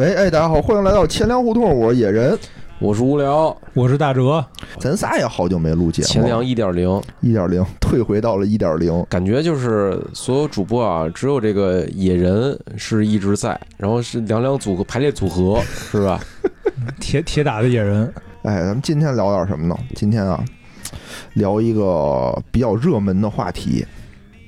[0.00, 2.34] 喂，哎，大家好，欢迎来到钱粮胡同，我是野人，
[2.78, 4.42] 我是无聊，我是大哲，
[4.78, 16.18] 咱仨也好久没录节目，钱粮一点零，一点零，退回到了一点零，感觉就是所有主播啊，只有这个野人是一直在，然后是两两组合排列组合， 是吧？
[16.98, 18.10] 铁铁打的野人，
[18.44, 19.76] 哎，咱们今天聊点什么呢？
[19.94, 20.42] 今天啊，
[21.34, 23.84] 聊一个比较热门的话题。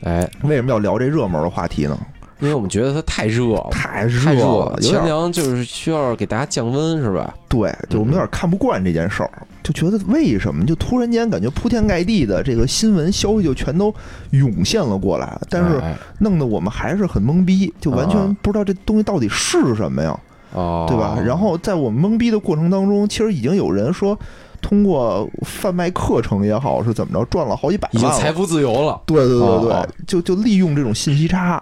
[0.05, 1.99] 哎，为什么要聊这热门的话题呢？
[2.43, 7.33] 因为我们觉得它太热了，太太热了，清凉就是需要给大家降温，是吧？
[7.49, 9.31] 对，就我们有点看不惯这件事儿，
[9.63, 13.95] 就觉得为什么就突然间感觉铺天盖地的这个新闻消息就全都
[14.31, 15.81] 涌现了过来，但是
[16.19, 20.19] 弄得我们还是很懵逼，就完全不知道这东西到底是什么呀？
[20.53, 21.17] 哦，对吧？
[21.25, 24.19] 然后在我们懵逼的过程当中，其实已经有人说。
[24.63, 29.03] 通过贩卖课程也好，是怎么着赚了好几百万，已经财富自由了。
[29.05, 31.61] 对对对对，就就利用这种信息差，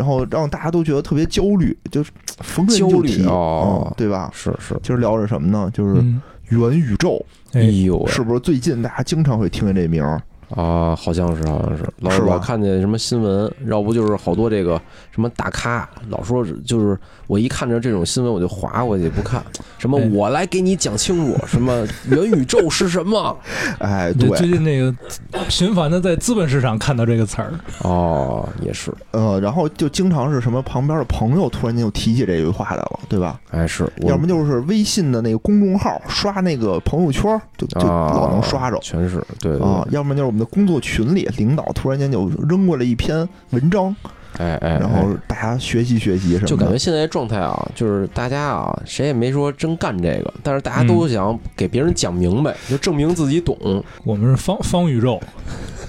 [0.00, 4.30] 然后让大家都觉得特别焦虑，就是逢人就提，哦，对吧？
[4.32, 5.70] 是是，今儿聊着什么呢？
[5.74, 6.02] 就是
[6.48, 7.22] 元宇宙。
[7.52, 10.18] 哎呦，是不是最近大家经常会听见这名儿？
[10.54, 14.80] 啊，好像是，好像是，老是老看见什么新闻，要不就是好多这个
[15.12, 16.98] 什么大咖，老说就是
[17.28, 19.40] 我一看着这种新闻我就划过去不看，
[19.78, 23.36] 什么我来给你讲清楚， 什么元宇宙是什么？
[23.78, 24.92] 哎，对，最近那个
[25.48, 33.38] 频繁的在资本市场看到这个词儿，哦，也是，呃，然后就经常是什么旁边的朋友突然间就提起这句话来了，对吧？
[33.50, 40.39] 哎，是，要么就是微信的那个公众号刷那个朋友圈，就就老能刷着，全是对啊，要么就是我们。
[40.46, 43.94] 工作群里，领导突然间就扔过来一篇文章，
[44.38, 46.46] 哎哎，然后大家学习学习什么的。
[46.46, 53.56] 就感觉现在状态啊，就是大家啊，谁也没说真干这个，但是大家都想给别人讲明白，就证明自己懂。
[54.04, 55.20] 我们是方方宇宙，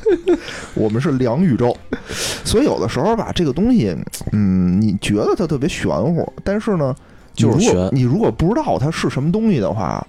[0.73, 1.75] 我们是两宇宙，
[2.44, 3.95] 所以有的时候吧，这个东西，
[4.31, 6.95] 嗯，你觉得它特别玄乎，但是呢，
[7.34, 7.90] 就是玄。
[7.91, 10.06] 你如果不知道它是什么东西的话，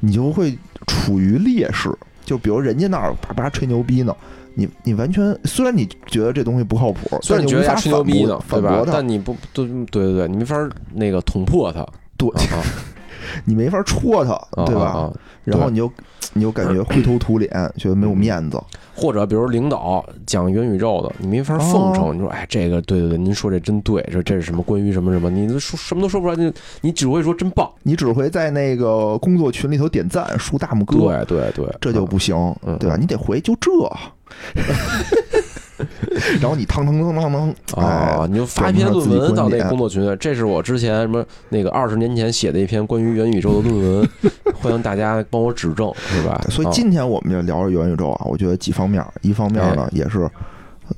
[0.00, 0.56] 你就会
[0.86, 1.90] 处于劣势。
[2.26, 4.14] 就比如人家那儿叭叭吹牛逼呢，
[4.52, 8.82] 你你完全虽然你觉得这东西不靠谱，虽然你觉得他吹牛逼呢，对吧？
[8.92, 11.86] 但你不对对对对，你没法那个捅破他，
[12.18, 12.28] 对，
[13.44, 15.10] 你没法戳他，对吧？
[15.44, 15.90] 然后你就
[16.32, 18.60] 你就感觉灰头土脸，觉得没有面子。
[18.98, 22.16] 或者比如领导讲元宇宙的，你没法奉承。
[22.16, 25.28] 你说哎，这个对对对，您说这真对，这这是什么关于什么什么？
[25.28, 26.50] 你都说什么都说不出来，你
[26.80, 30.96] 你只会说真棒，你只会在那个工作群里头点赞竖大拇哥。
[30.96, 32.34] 对对对，这就不行，
[32.80, 32.96] 对吧？
[32.98, 33.70] 你得回就这。
[36.40, 44.08] 然后你腾腾腾腾腾啊，你就发一篇论文到那工作群，这是我之前什么那个二十年前写的一篇关于元宇宙的论文，
[44.60, 46.40] 欢迎大家帮我指正，是吧？
[46.48, 50.20] 所以今天我们就聊聊元宇宙啊，我觉得几方面，一方面呢也是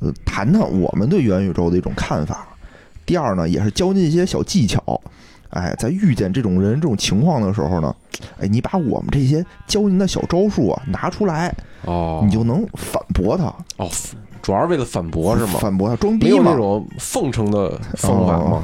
[0.00, 2.46] 呃谈谈我们对元宇宙的一种看法，
[3.04, 4.80] 第二呢也是教您一些小技巧，
[5.50, 7.94] 哎，在遇见这种人这种情况的时候呢，
[8.40, 11.52] 哎，你把我们这些教您的小招数啊拿出来，
[11.84, 13.44] 哦，你就能反驳他
[13.78, 13.90] 哦。
[14.48, 15.58] 主要是为了反驳是吗？
[15.60, 18.62] 反驳他装逼没有那种奉承的方法吗？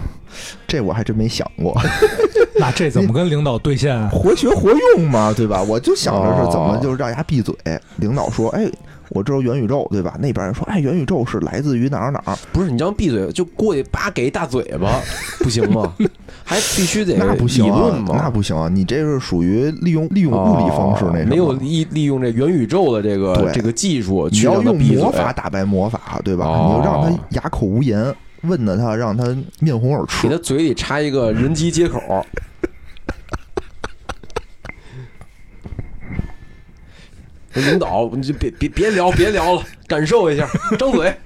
[0.67, 1.78] 这我还真没想过。
[2.59, 4.09] 那这怎么跟领导兑现？
[4.09, 5.62] 活学活用嘛，对吧？
[5.62, 7.55] 我就想着是怎么就是让人家闭嘴。
[7.97, 8.67] 领导说：“哎，
[9.11, 15.01] 我知道元宇宙，对吧？”那边人说：“哎，元宇宙是来自于哪儿哪儿？”不是你叫闭嘴，就过去叭给一大嘴巴，
[15.39, 15.95] 不行吗？
[16.45, 18.69] 还必须得 那不行啊，那不行啊！
[18.69, 26.47] 你这是属于利用利用物理方式那没有利利用这元宇宙的这个这个技术，你要用魔法打败魔法，对吧？
[26.47, 29.25] 你就让他哑口无言，问的他让他
[29.61, 32.01] 面红耳赤，给他嘴里插一个人机接口。
[37.55, 40.47] 领导，你就别别别聊别聊了，感受一下，
[40.79, 41.15] 张嘴。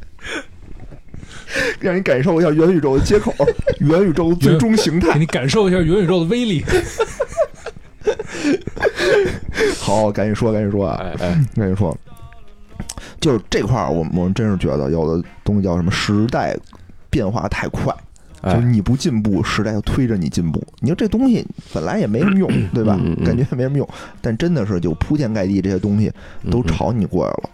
[1.80, 3.34] 让你感受一下元宇宙的接口，
[3.80, 6.62] 元宇宙的最终形态，给你感受一下元宇宙的威力。
[9.80, 10.98] 好，赶紧说，赶紧说啊！
[11.00, 11.96] 哎哎，赶紧说，
[13.18, 16.54] 就是这块儿，我我们真是觉得有的东西叫什么时代
[17.08, 17.94] 变化太快，
[18.42, 20.62] 就是你不进步，时代就推着你进步。
[20.80, 22.98] 你说这东西本来也没什么用，对吧？
[23.24, 23.88] 感觉也没什么用，
[24.20, 26.10] 但真的是就铺天盖地这些东西
[26.50, 27.50] 都朝你过来了。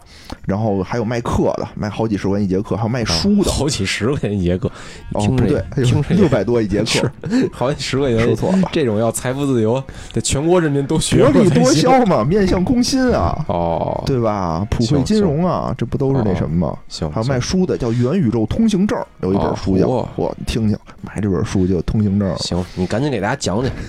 [0.47, 4.71] 然后还有卖课的，卖好几十块钱一节课，还有卖书的， 好几十块钱一节课。
[5.13, 5.63] 哦，不对，
[6.11, 7.11] 六百多一节课，
[7.53, 8.69] 好几十块钱，说错了。
[8.73, 9.83] 这种要财富自由，
[10.13, 11.25] 得全国人民都学。
[11.25, 14.67] 薄利多销嘛，面向工薪啊，哦，对吧？
[14.71, 16.79] 普惠金融啊，这不都是那什么吗？
[16.89, 22.37] 行，还有卖书的，叫《元宇宙通行证》，有一本书叫，我听听，买这本书就通行证。
[22.39, 23.73] 行，你赶紧给大家讲讲。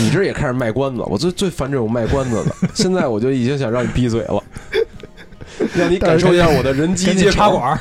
[0.00, 2.68] 你这也开始卖关子，我最最烦这种卖关子的。
[2.74, 4.42] 现在我就已经想让你闭嘴了。
[5.74, 7.78] 让你感受一下我的人机接插管。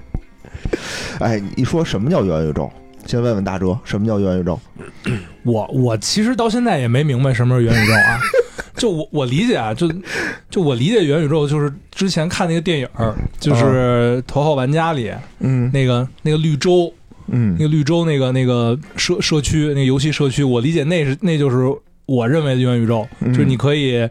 [1.20, 2.70] 哎，你说什么叫元宇宙？
[3.06, 4.58] 先问问大哲，什么叫元宇宙？
[5.42, 8.20] 我我其实到现在也没明白什么是元宇宙啊。
[8.76, 9.90] 就我我理解啊，就
[10.48, 15.10] 就我理解元宇宙就是之前看那个电影儿，就是《头号玩家》里
[15.40, 16.92] 嗯那个那个绿洲，
[17.26, 21.56] 嗯那个绿洲那个那个社社区那个游戏社区，我理解那是那就是
[22.06, 24.08] 我认为的元宇宙，嗯就是你可以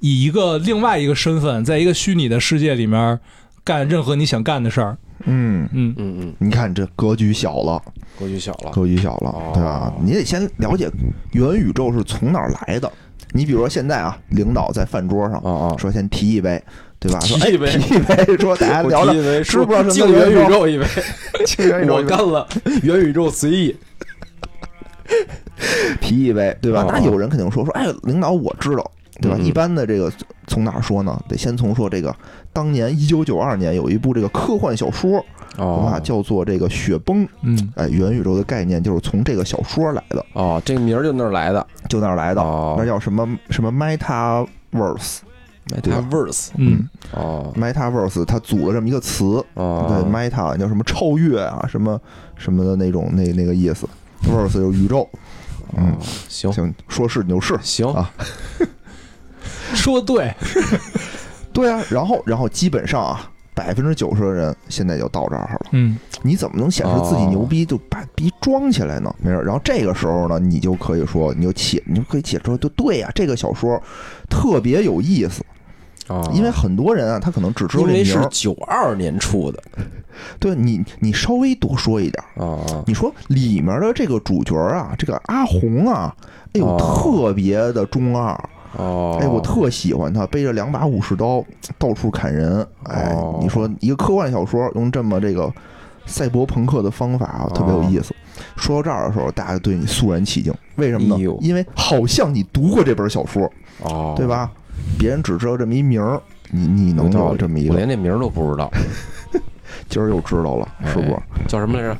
[0.00, 3.18] 以一个另外一个身份，在一个虚拟的世界里面
[3.62, 4.96] 干任何你想干的事儿。
[5.24, 7.82] 嗯，嗯，嗯嗯，你看这格局小了，
[8.18, 9.92] 格局小了，格局小了哦，对吧？
[10.02, 10.90] 你得先了解
[11.32, 12.90] 元宇宙是从哪儿来的。
[13.32, 16.60] 你比如说现在啊，领导在饭桌上啊啊，说先提一杯，
[16.98, 17.20] 对吧？
[17.20, 17.66] 说提一杯。
[17.68, 20.86] 哎提一杯，说大家聊聊我以为知不知道什么净叫元宇宙元宇宙，以为
[21.44, 22.48] 清元宇宙我干了
[22.82, 23.76] 元宇宙随意，
[26.00, 26.84] 提一杯，对吧？
[26.84, 26.90] 哦？
[26.92, 29.36] 那有人肯定说说，哎，领导我知道，对吧？
[29.38, 29.44] 嗯嗯。
[29.44, 30.12] 一般的这个
[30.46, 31.20] 从哪儿说呢？
[31.28, 32.14] 得先从说这个
[32.52, 35.24] 当年一九九二年有一部这个科幻小说，
[35.56, 35.96] 对吧？
[35.96, 37.24] 哦叫做这个《雪崩》。
[37.42, 42.40] 嗯，哎，元宇宙的概念就是从这个小说来的，哦，这个名儿就那儿来的，就那儿来的。
[42.40, 42.76] 哦。
[42.78, 43.28] 那叫什么？
[43.50, 45.18] 什么 MetaVerse。
[45.70, 47.52] MetaVerse，嗯，哦。
[47.56, 49.24] Metaverse 它组了这么一个词，
[49.54, 49.84] 哦。
[49.86, 52.00] 对哦，，Meta 叫什么超越啊，什么
[52.36, 53.88] 什么的那种那那个意思
[54.24, 55.08] ，Verse 就是宇宙。
[55.76, 55.92] 嗯。
[55.92, 55.96] 哦，
[56.28, 56.52] 行。
[56.52, 57.56] 行，说是你就是。
[57.62, 57.86] 行。
[57.86, 58.10] 啊
[59.76, 60.32] 说对，
[61.52, 65.60] 对啊，然后然后基本上啊，百分之九十的人现在就到这儿了。
[65.72, 69.14] 嗯，你怎么能显示自己牛逼，就把逼装起来呢？
[69.20, 69.44] 没事儿。
[69.44, 73.80] 然后这个时候呢，你就可以说，你就起，你就可以起说，就对呀、这个小说
[74.28, 75.42] 特别有意思，
[76.12, 78.28] 啊，因为很多人啊，他可能只知道因为是这名儿。
[78.30, 79.62] 九二年出的
[80.38, 82.44] 对你，你稍微多说一点儿。
[82.44, 86.14] 啊，你说里面的这个主角啊，这个阿红啊，
[86.52, 88.38] 哎呦，哦特别的中二，
[88.76, 91.44] 哦，哎，我特喜欢他，背着两把武士刀
[91.78, 92.66] 到处砍人。
[92.84, 95.52] 哎哦，你说一个科幻小说用这么这个
[96.06, 98.14] 赛博朋克的方法啊，特别有意思。
[98.56, 101.36] 说到这儿的时候，大家对你肃然起敬，为什么呢？
[101.40, 103.50] 因为好像你读过这本小说，
[103.80, 104.26] 哦，对？
[104.26, 104.50] 吧？
[104.98, 106.20] 别人只知道这么一名儿，
[106.50, 108.70] 你你能有这么一我个，连这名儿都不知道，
[109.90, 111.16] 今儿又知道了，是不是？
[111.48, 111.96] 叫什么来着？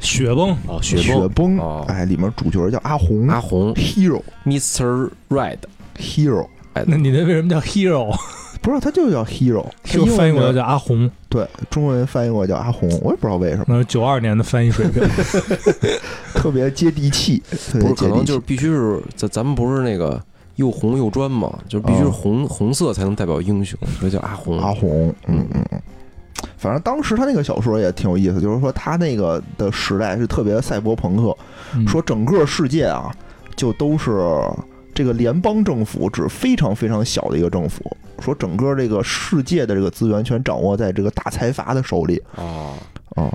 [0.00, 5.10] 雪崩，哦，雪雪崩哦，哎，里面主角叫阿红阿红，hero，Mr.
[5.28, 5.58] Red，
[5.98, 6.46] hero，
[6.86, 8.14] 那你那为什么叫 hero？
[8.62, 15.02] 不是，他就叫 hero，他就翻译过来叫阿红，对，中文翻译过来叫阿红，我也不知道为什么，那是九二年的翻译水平。
[16.34, 17.42] 特别接地气，
[17.72, 18.24] 不是，可能。
[18.24, 20.18] 就是必须是咱咱们不是那个
[20.56, 24.58] 又红又专嘛，就必须是哦红红色才能代表英雄，所以叫阿红。
[24.58, 25.82] 阿红，嗯嗯嗯。
[26.56, 31.36] 反正当时他那个小说也挺有意思，就是说他那个的时代是特别赛博朋克，
[31.74, 33.12] 嗯说整个世界啊，
[33.54, 34.10] 就都是
[34.94, 37.84] 这个联邦政府指非常非常小的一个政府，
[38.20, 42.72] 说整个这个世界的这个资源全掌握在这个大财阀的手里啊，
[43.16, 43.30] 啊。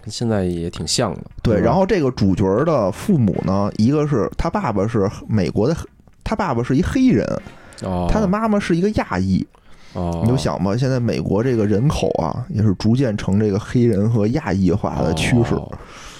[0.00, 1.20] 跟现在也挺像的。
[1.42, 5.76] 对，然后这个主角的父母呢，一个是他爸爸是美国的，
[6.24, 7.26] 他爸爸是一黑人，
[7.82, 9.46] 哦，他的妈妈是一个亚裔。
[9.94, 15.54] 哦，你就想吧，现在美国这个人口啊，也是逐渐成这个黑人和亚裔化的趋势。
[15.54, 15.70] 哦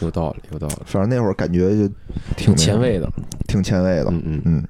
[0.00, 1.87] 有道理，有道理，反正那会儿感觉就
[2.37, 3.08] 挺挺前，卫的。
[3.46, 4.06] 挺前卫的。
[4.11, 4.64] 嗯嗯，嗯，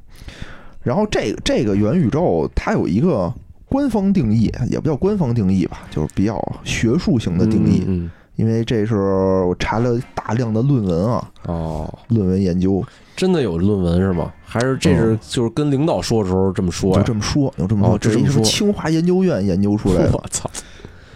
[0.83, 3.33] 然后这这个元宇宙它有一个
[3.69, 7.85] 官方定义，也不叫官方定义吧，就是比较学术型的定义。
[7.87, 12.85] 嗯，因为这是我查了大量的论文啊，嗯哦，论文研究
[13.17, 14.33] 真的有论文是吗？
[14.45, 17.03] 还是这是就是跟领导说的时候这么说就？
[17.03, 20.51] 这么说，有这么说，哦这是清华研究院研究出来的，我操！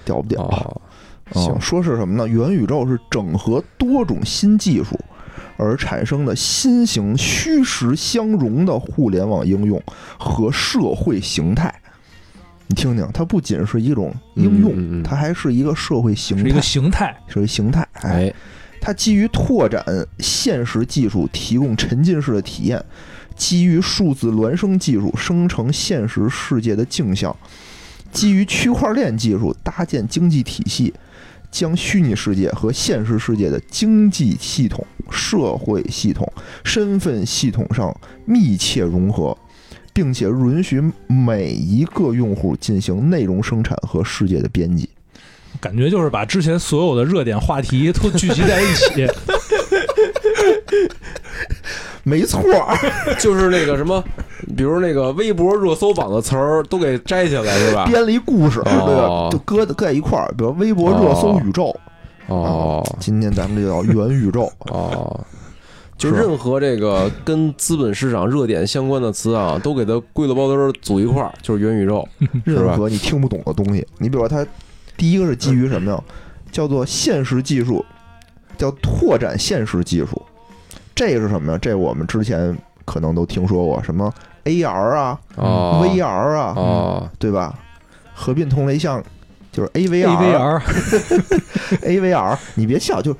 [0.04, 0.42] 屌不屌？
[0.42, 0.80] 哦，
[1.34, 2.26] 嗯行，说是什么呢？
[2.26, 4.98] 元宇宙是整合多种新技术
[5.56, 9.82] 而产生的新型虚实相融的互联网应用
[10.18, 11.74] 和社会形态。
[12.68, 17.86] 你听听，它不仅是一种应用，嗯嗯嗯它还是一个社会形态是一个，形态，是一形态。
[18.02, 18.34] 哎，哎，
[18.80, 19.84] 它基于拓展
[20.18, 22.76] 现实技术，提供沉浸式的体验；
[23.36, 27.30] 基于数字孪生技术，生成现实世界的镜像；
[28.10, 30.92] 基于区块链技术，搭建经济体系，
[31.58, 36.30] 将虚拟世界和现实世界的经济系统、社会系统、
[36.64, 37.94] 身份系统上
[38.26, 39.36] 密切融合。
[39.96, 44.86] 并且允许每一个用户进行内容生产和世界的编辑。
[45.58, 49.06] 感觉就是把之前所有的热点话题都聚集在一起。
[52.04, 52.76] 没错儿，
[53.18, 54.04] 就是那个什么，
[54.56, 57.86] 比如那个微博热搜榜的词儿都给摘下来是吧？
[57.86, 59.30] 编了一故事，哦对吧？
[59.30, 61.74] 就搁搁在一块儿，比如微博热搜宇宙。
[62.28, 64.50] 哦今天咱们就叫元宇宙。
[64.70, 65.24] 哦，
[65.96, 72.06] 就任何这个跟资本市场热点相关的词啊，都给它归了包堆儿组一块儿，就是元宇宙。
[72.44, 74.44] 任何你听不懂的东西，你比如说它
[74.96, 76.02] 第一个是基于什么呀？
[76.50, 77.84] 叫做现实技术
[78.56, 80.20] 叫拓展现实技术。
[80.94, 81.58] 这个是什么呀？
[81.60, 84.10] 这我们之前可能都听说过，什么
[84.44, 87.54] AR 啊、哦 VR 啊，哦，对吧？
[88.14, 89.02] 合并同类项
[89.52, 90.60] 就是 AVR、AVR
[91.82, 93.14] AVR， 你别笑，就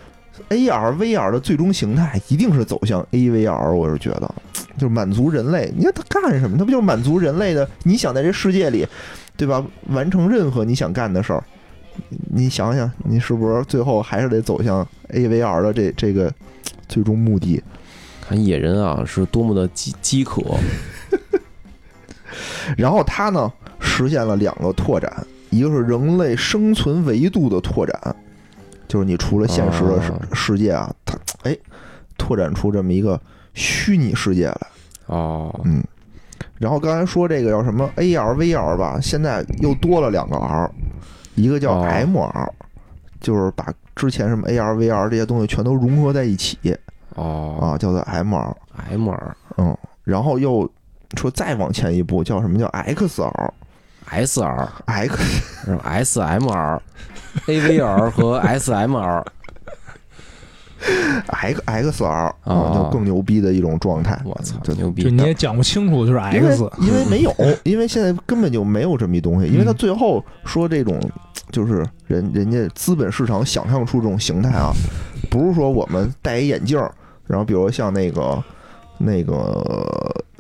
[0.49, 3.73] AR、VR 的最终形态一定是走向 AVR。
[3.73, 4.35] 我是觉得，
[4.79, 5.71] 就是满足人类。
[5.77, 6.57] 你看它干什么？
[6.57, 7.69] 它不就是满足人类的？
[7.83, 8.87] 你想在这世界里，
[9.37, 9.63] 对吧？
[9.89, 11.43] 完成任何你想干的事儿，
[12.33, 16.33] 你想想，你是不是最后还是得走向 AVR 的这这个
[16.89, 17.63] 最终目的？
[18.27, 20.43] 看野人啊，是多么的饥饥渴。
[22.77, 28.17] 然后他呢，实现了两个拓展，一个是人类生存维度的拓展，
[28.89, 31.57] 就是你除了现实的世哦世界啊，它哎
[32.19, 33.21] 拓展出这么一个
[33.55, 34.61] 虚拟世界来。
[35.07, 35.81] 哦，嗯，
[36.59, 40.69] 然后刚才说这个叫什么 AR、VR 吧，现在又多了两个 R，
[41.37, 42.49] 一个叫哦 MR，、
[43.21, 46.59] 就是把之前什么 AR、VR 这些东西全都融合在一起
[47.17, 48.55] 哦啊，叫做 MR。
[48.91, 49.19] ，MR、
[49.59, 50.71] 嗯，然后又
[51.17, 53.51] 说再往前一步，叫什么叫 XR。
[54.09, 55.19] SR、X
[55.67, 56.81] SMR、
[57.47, 59.25] AVR 和 SMR。
[61.29, 64.17] X XR 啊，哦就更牛逼的一种状态。
[64.25, 65.11] 我操，就牛逼就！
[65.11, 69.49] 你也讲不清楚，就是 X 因为因为没有， 因为现在根本就没有这么一东西。
[69.51, 71.01] 因为他嗯最后说这种，
[71.51, 74.71] 就是人人家资本市场想象出这种形态啊，
[75.31, 76.95] 不是说我们戴一眼镜儿，
[77.27, 78.43] 然后比如像那个
[78.99, 79.35] 那个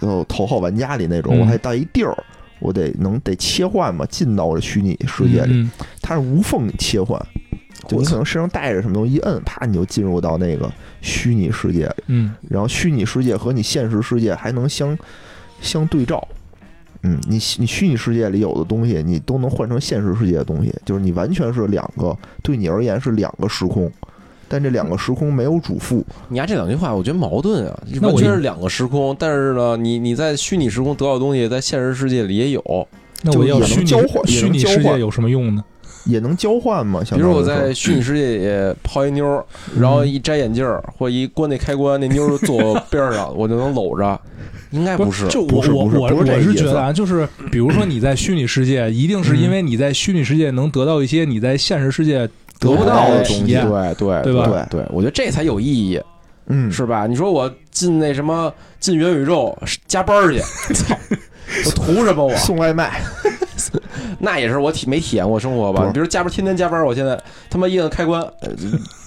[0.00, 2.16] 呃头号玩家里那种，嗯我还带一地儿。
[2.58, 7.20] 我得能得切换嘛，进到我的虚拟世界里，嗯它是无缝切换，
[7.86, 12.04] 就你可能身上带着什么东西，一摁，啪，你就进入到那个虚拟世界里。
[12.06, 14.96] 嗯然后虚拟世界和你现实世界还能相
[15.60, 16.26] 相对照。
[17.02, 23.92] 嗯，你你虚拟世界里有的东西，你都能换成现实世界的东西，就是你完全是两个，对你而言是两个时空，
[24.48, 26.04] 但这两个时空没有主副。
[26.28, 29.16] 你丫这两句话，我觉得矛盾啊，那我完全是两个时空。
[29.18, 32.62] 但是呢，你你在虚拟时空得到的东西，在现实世界里也有。
[33.22, 35.64] 那我要虚拟交换虚拟交换世界有什么用呢？
[36.04, 37.02] 也能交换吗？
[37.10, 39.44] 比如我在虚拟世界里泡一妞，
[39.76, 44.20] 然后一摘眼镜儿或一关那开关，那妞儿坐我边儿上，我就能搂着。
[44.70, 53.66] 应该不是，就我我我我是觉得啊，就是比如说你在虚拟世界，一定是因为你在虚拟世界能得到一些你在现实世界得不到的体验。
[53.68, 56.00] 对对对吧对对，我觉得这才有意义，
[56.46, 57.06] 嗯，是吧？
[57.06, 60.38] 你说我进那什么进元宇宙加班去，
[60.74, 60.96] 操，
[61.64, 62.34] 我图什么我？
[62.36, 63.00] 送外卖，
[64.18, 65.84] 那也是我体没体验过生活吧？
[65.86, 67.18] 你比如加班，天天加班，我现在
[67.50, 68.50] 他妈一摁开关，呃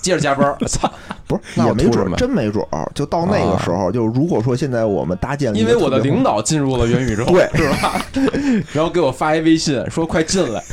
[0.02, 0.92] 接着加班，操！
[1.28, 8.02] 不是那也没准真没准儿，就到那个时候，就如果说现在我们搭建了因为我的领导进入了元宇宙，对是吧？
[8.74, 10.64] 然后给我发一微信说快进来，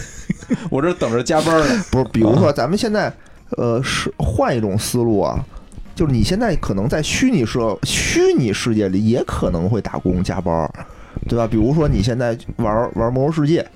[0.71, 1.85] 我这等着加班呢。
[1.91, 3.13] 不是，比如啊说咱们现在，
[3.57, 5.45] 呃，是换一种思路啊，
[5.95, 10.71] 就是你现在可能在虚拟社虚拟世界里也可能会打工加班儿，
[11.29, 11.47] 对吧？
[11.47, 13.67] 比如说你现在玩玩魔兽世界，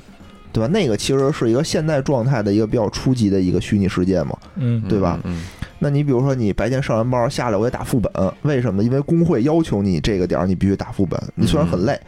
[0.53, 0.69] 对吧？
[0.73, 4.37] 那个其实是一个现在状态的一个比较初级的一个虚拟世界嘛。
[4.57, 5.43] 嗯对吧嗯，
[5.79, 8.87] 那你比如说你白天上完班下来我得打副本，为什么呢？
[8.87, 11.99] 因为工会要求你这个点儿你必须打副本，你虽然很累，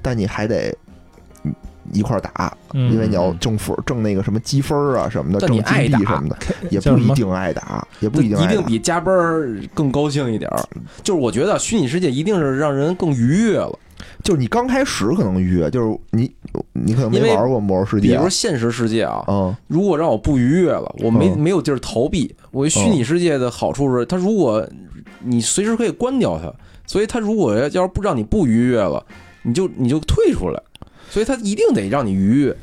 [0.00, 0.74] 但你还得。
[1.86, 6.36] 嗯一块儿打，嗯因为你要挣分，挣那个什么积分儿啊什么的，挣但你爱打金币什么的。
[6.70, 8.52] 也不一定爱打，也不一定一爱打。
[8.52, 10.60] 定比加班儿更高兴一点儿。
[11.02, 13.78] 就是我觉得虚拟世界一定是让人更愉悦了。
[14.22, 16.30] 就是你刚开始可能愉悦，就是你
[16.72, 22.34] 你可能没玩过魔兽世界啊比如，现实世界啊，嗯如果让我不愉悦了，我没嗯没有地儿逃避。
[22.50, 24.66] 我虚拟世界的好处是，它如果
[25.20, 26.52] 你随时可以关掉它，
[26.86, 29.02] 所以它如果要是不让你不愉悦了，
[29.42, 30.60] 你就你就退出来，
[31.10, 32.56] 所以它一定得让你愉悦。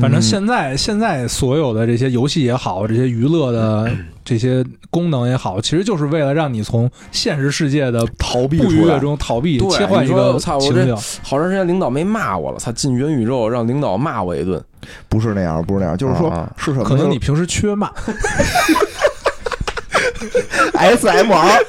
[0.00, 3.88] 反正嗯现在现在所有的这些游戏也好，这些娱乐的
[4.24, 10.96] 这些功能也好，其实就是为了让你从现实世界的逃避不愉悦，中逃避，对切换一个操我这情境。
[11.22, 14.60] 好长时间领导没骂我了，操，进元宇宙让领导骂我一顿，
[15.08, 16.84] 不是那样，不是那样，就是说啊啊是什么？
[16.84, 17.88] 可能你平时缺骂，
[20.74, 21.62] SMR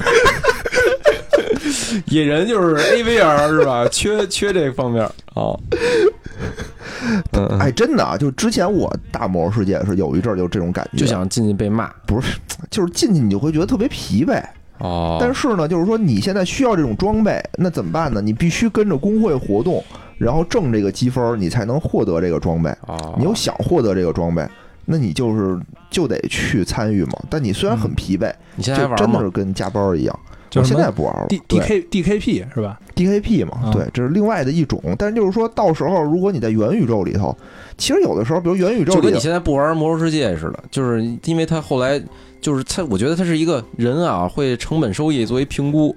[2.07, 3.87] 野人就是 AVR 是吧？
[3.89, 5.59] 缺缺这方面哦。
[7.33, 12.37] 嗯，哎，真的啊，就之前我大魔兽世界是有一阵儿就这种感觉，就想进去被骂不是，
[12.69, 14.41] 就是进去你就会觉得特别疲惫。
[14.79, 15.17] 哦。
[15.19, 18.21] 但是呢，就是说你现在需要这种装备，那怎么办呢？
[18.21, 19.83] 你必须跟着工会活动，
[20.17, 22.69] 然后挣这个积分儿，你才能获得这个装备。
[22.87, 24.47] 哦，你又想获得这个装备，
[24.85, 27.13] 那你就是就得去参与嘛。
[27.29, 30.19] 但你虽然很疲惫，你现在真的是跟加班儿一样。
[30.63, 34.81] 现在不玩了 D D K D K P 是吧？DKP 嘛，啊对，这是另外的一种。
[34.97, 37.35] 但是就是说到时候，如果你在元宇宙里头，
[37.77, 42.01] 其实有的时候，比如元宇宙里就跟你现在不玩魔兽世界似的，就是因为它后来
[42.41, 45.95] 就是它，我觉得它是一个人啊，会成本收益作为评估。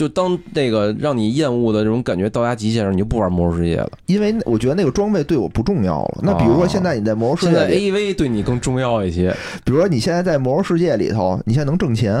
[0.00, 3.90] 就当那个让你厌恶的这种感觉到达极限时，你就不玩魔兽世界了。
[4.06, 6.20] 因为我觉得那个装备对我不重要了。
[6.22, 9.30] 那比如说现在你在魔兽世现在界里，AV 对你更重要一些
[9.62, 12.14] 比如说你现在在魔兽世界里头，你现在能挣钱，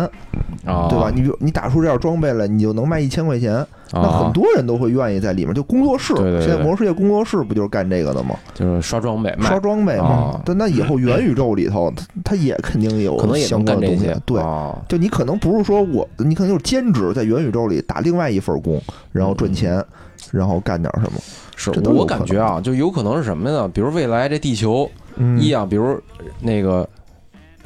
[0.66, 1.10] 啊，对吧？
[1.14, 5.54] 你比如你打出这样装备来，你就能卖一千块钱，那很啊，多人都会愿意在里面。
[5.54, 8.36] 就工作室，对对对现在魔兽世界工作室不就是干这个的吗？
[8.54, 10.42] 就是刷装备卖刷，装备嘛啊。
[10.44, 14.14] 但那以后元宇宙里头，它 它也肯定有可能也相关的东西。。
[14.24, 18.80] 对，啊就你可能不是说我，你可能就是兼职在元宇宙里打另外一份工，
[19.12, 19.84] 然后赚钱，
[20.30, 21.18] 然后干点什么。
[21.56, 23.68] 是我感觉啊，就有可能是什么呢？
[23.68, 26.00] 比如未来这地球嗯一样，比如
[26.40, 26.88] 那个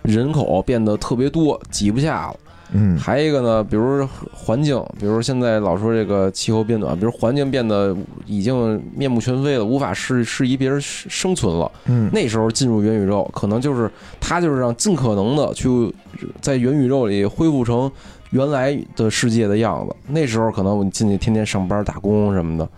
[0.03, 2.37] 人口变得特别多，挤不下了。
[2.77, 11.71] 嗯还一个呢，比如环境，比如现在老说这个气候变暖，比如环境变得已经面目全非了，无法适适宜别人生存了。
[11.87, 13.91] 嗯那时候进入元宇宙，可能就是
[14.21, 15.95] 他就是让尽可能的去
[16.41, 17.91] 在元宇宙里恢复成
[18.31, 19.95] 原来的世界的样子。
[20.09, 22.69] 那时候可能我进去天天上班打工什么的，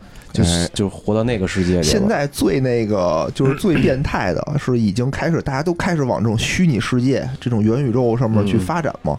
[0.43, 1.83] 就就活到那个世界里。
[1.83, 9.19] 现在最那个就是最变态的是，已经开始大家都开始往这种虚拟世界、这种元宇宙上面去嗯发展嘛。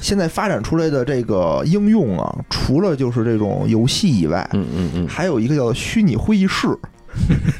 [0.00, 6.68] 现在发展出来的这个应用啊，除了就是这种游戏以外，嗯嗯嗯，还有一个叫虚拟会议室。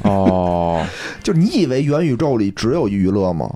[0.02, 0.86] 哦
[1.22, 3.50] 就你以为元宇宙里只有娱乐吗？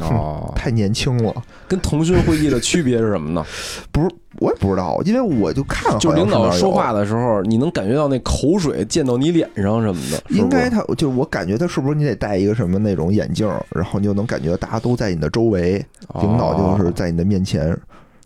[0.00, 1.32] 哦，太年轻了，
[1.68, 3.44] 跟腾讯会议的区别是什么呢？
[3.92, 4.08] 不是，
[4.40, 15.74] 我也不知道，因为我就看就领导说话的时候，你能感觉到那口水溅到你脸上什么的，是是应该他就我感觉他是不是你得戴一个什么那种眼镜儿，然后你就能感觉大家都在你的周围，
[16.20, 17.66] 领导就是哦在你的面前，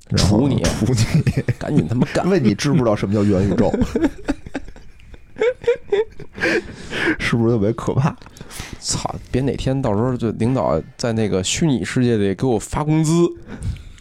[0.09, 2.27] 然后处你处你， 赶紧他妈干！
[2.29, 3.71] 问你知不知道什么叫元宇宙？
[7.19, 8.17] 是不是特别可怕？
[8.81, 9.15] 操！
[9.31, 13.13] 别哪天到时候就领导在那个虚拟世界里给我发工资，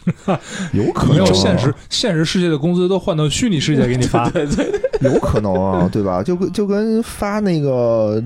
[0.72, 6.22] 有可没有能啊，现实现实世界的工资都换到虚拟世界给你发， 对对，有可能啊，对吧？
[6.22, 8.22] 就跟就跟发那个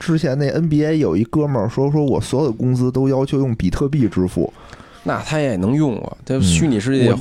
[0.00, 4.52] 之前那 NBA 有一哥们儿说，说我所有的工资都要求用比特币支付，
[5.02, 6.16] 那他也能用啊。
[6.24, 7.14] 他嗯虚拟世界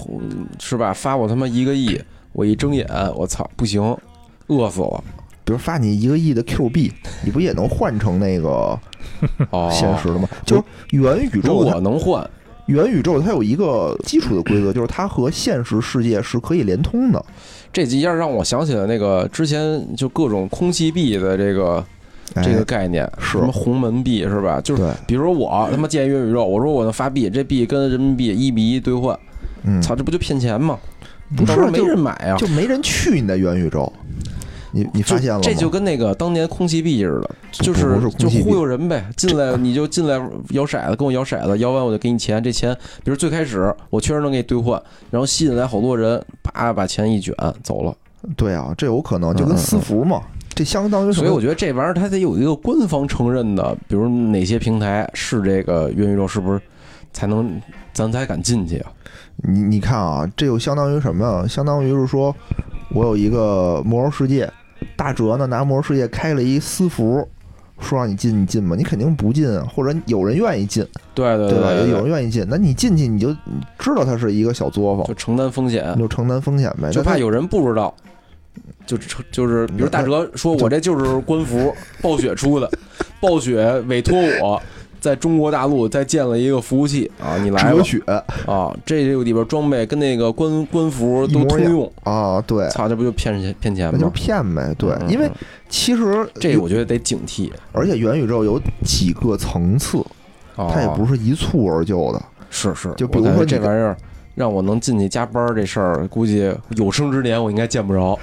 [0.59, 0.93] 是吧？
[0.93, 1.99] 发我他妈一个亿，
[2.31, 3.81] 我一睁眼，我操，不行，
[4.47, 5.03] 饿死了。
[5.53, 6.91] 比如发你一个亿的 Q 币，
[7.23, 8.75] 你不也能换成那个
[9.51, 10.27] 哦， 现实的吗？
[10.43, 10.63] 就是
[10.97, 12.27] 元宇宙我能换，
[12.65, 17.23] 元宇宙它有一个基础的规则，就是它和现实世界是可以连通的。
[17.71, 21.85] 这几下让我想起了那个之前就各种空气币的这个
[22.33, 24.59] 哎这个概念，是什么鸿门币是吧？
[24.59, 29.15] 就是，比如说我他妈建元宇宙，我说我能发币，这币跟人民币一比一兑换，
[29.65, 30.79] 嗯，操，这不就骗钱吗？
[31.37, 32.37] 不是没人买啊。
[32.37, 33.91] 就没人去你的元宇宙，
[34.73, 35.41] 你你发现了吗？
[35.43, 39.05] 这就跟那个当年空气币似的，就不是就忽悠人呗。
[39.15, 40.15] 进来你就进来
[40.49, 42.43] 摇骰子，跟我摇骰子，摇完我就给你钱。
[42.43, 44.81] 这钱，比如最开始我确实能给你兑换，
[45.11, 47.95] 然后吸引来好多人，啪把钱一卷走了。
[48.35, 50.21] 对啊，这有可能就跟私服嘛，
[50.55, 51.13] 这相当于？
[51.13, 56.59] 所以我觉得这玩意儿它得有一个官方承认的，比如哪些平台是这个元宇宙，是不是
[57.11, 57.61] 才能
[57.93, 58.91] 咱才敢进去啊？
[59.35, 61.47] 你你看啊，这又相当于什么呀？
[61.47, 62.33] 相当于是说，
[62.93, 64.49] 我有一个魔兽世界，
[64.95, 67.27] 大哲呢拿魔兽世界开了一私服，
[67.79, 68.75] 说让你进你进吗？
[68.77, 71.71] 你肯定不进啊，或者有人愿意进，对对对吧？
[71.71, 73.33] 有对有人愿意进，那你进去你就
[73.79, 76.89] 知道它是一个小作坊就，承担风险你，就承担风险呗。
[76.91, 77.93] 就怕有人不知道。
[78.85, 78.97] 就
[79.31, 82.69] 就是，比如大哲说：“我这就是官服，暴雪出的，
[83.19, 84.61] 暴雪委托我
[85.03, 87.83] 在中国大陆再建了一个服务器啊，你来吧
[88.45, 88.73] 啊！
[88.85, 94.11] 这个里边装备跟那个官官服都通用，啊，对，操，这不就骗钱骗钱那就是？
[94.11, 94.73] 骗呗。
[94.77, 95.31] 对，嗯因为嗯
[95.67, 100.01] 其实这我觉得得警惕，而且元宇宙有几个层次，
[100.55, 102.23] 它也不是是一蹴而就的。
[102.49, 103.97] 是是，就比如说这玩意儿
[104.35, 108.17] 让我能进去加班儿这事儿，估计有生之年我应该见不着。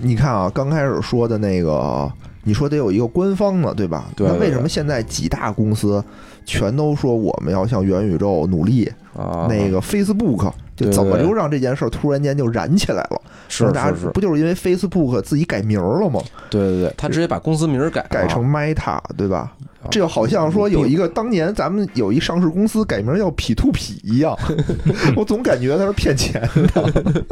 [0.00, 2.10] 你看啊，刚开始说的那个，
[2.44, 4.06] 你说得有一个官方的，对吧？
[4.14, 6.02] 对对那为什么现在几大公司
[6.44, 8.90] 全都说我们要向元宇宙努力？
[9.16, 13.20] 啊，那个 Facebook 就怎么就让这件事儿突然间就燃起来了？
[13.48, 16.20] 是是是，不就是因为 Facebook 自己改名儿了吗？
[16.50, 19.52] 对对对，他直接把公司名儿改了改成 Meta，对吧？
[19.82, 24.34] 啊这就好像说有一个当年咱们有一上市公司改名叫 P to P 一样，
[25.14, 26.40] 我总感觉他是骗钱
[26.72, 27.24] 的，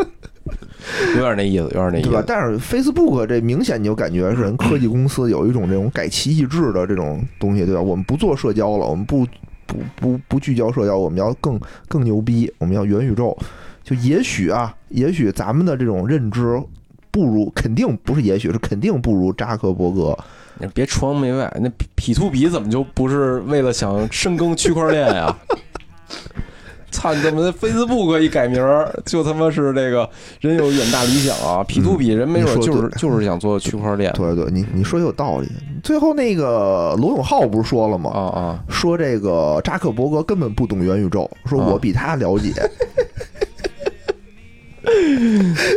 [1.16, 2.20] 有点那意思，有点那意对吧？
[2.20, 2.24] 思。
[2.26, 7.80] 但是 Facebook 这明显你就感觉是人科技公司有一种这种改旗易帜的这种东西，对吧？
[7.80, 9.26] 我们不做社交了，我们不
[9.66, 13.36] 不不不聚焦社交，我们要更更牛逼，我们要元宇宙。
[13.84, 16.62] 就也许啊，也许咱们的这种认知
[17.10, 20.16] 不如，肯定不是也许是肯定不如扎克伯格。
[20.58, 25.36] 你别崇洋媚外，那 P to P 怎么就不是为了想深耕区块链呀？
[26.92, 30.08] 操，你怎么 Facebook 一改名儿就他妈是这个
[30.40, 34.12] 人有远大理想啊？P to P 人没准就是 就是想做区块链。
[34.12, 35.48] 对对，你你说有道理。
[35.82, 38.10] 最后那个罗永浩不是说了吗？
[38.10, 42.52] 啊啊，说这个扎克伯格根本不懂元宇宙，说我比他了解。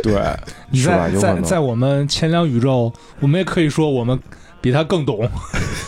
[0.02, 0.20] 对，
[0.70, 4.18] 你在在在我们前两宇宙，我们也可以说我们
[4.60, 5.28] 比他更懂。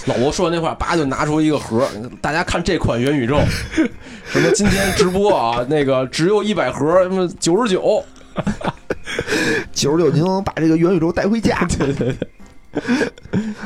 [0.06, 1.86] 老罗说完那话，叭就拿出一个盒，
[2.20, 3.38] 大家看这款元宇宙，
[4.24, 8.02] 什么今天直播啊，那个只有一百盒，什么九十九，
[9.72, 11.66] 九十九，您能把这个元宇宙带回家？
[11.78, 12.28] 对对对。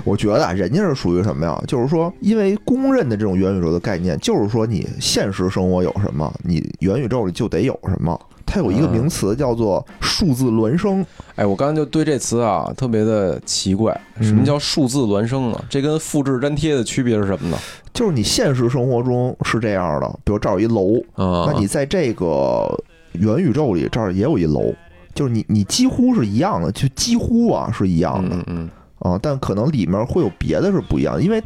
[0.05, 1.63] 我觉得啊，人家是属于什么呀？
[1.67, 8.19] 就是说，因为公认的这种元宇宙的概念，就是说你现实生活有什么，你元宇宙里就得有什么。
[8.53, 11.03] 它有一个名词叫做数字孪生。
[11.37, 15.65] 哎，我刚才就对这词啊特别的奇怪，什么叫数字孪生呢？
[15.71, 17.57] 这跟复制粘贴的区别是什么呢？
[17.95, 22.69] 就是你现实生活中是这样的，比如这儿有一楼，啊，那你在这个
[23.13, 24.71] 元宇宙里这儿也有一楼，
[25.15, 31.43] 就是你你几乎是一样的，就几乎啊是一样的嗯嗯啊，但可能里面会有别的是不一样的，因为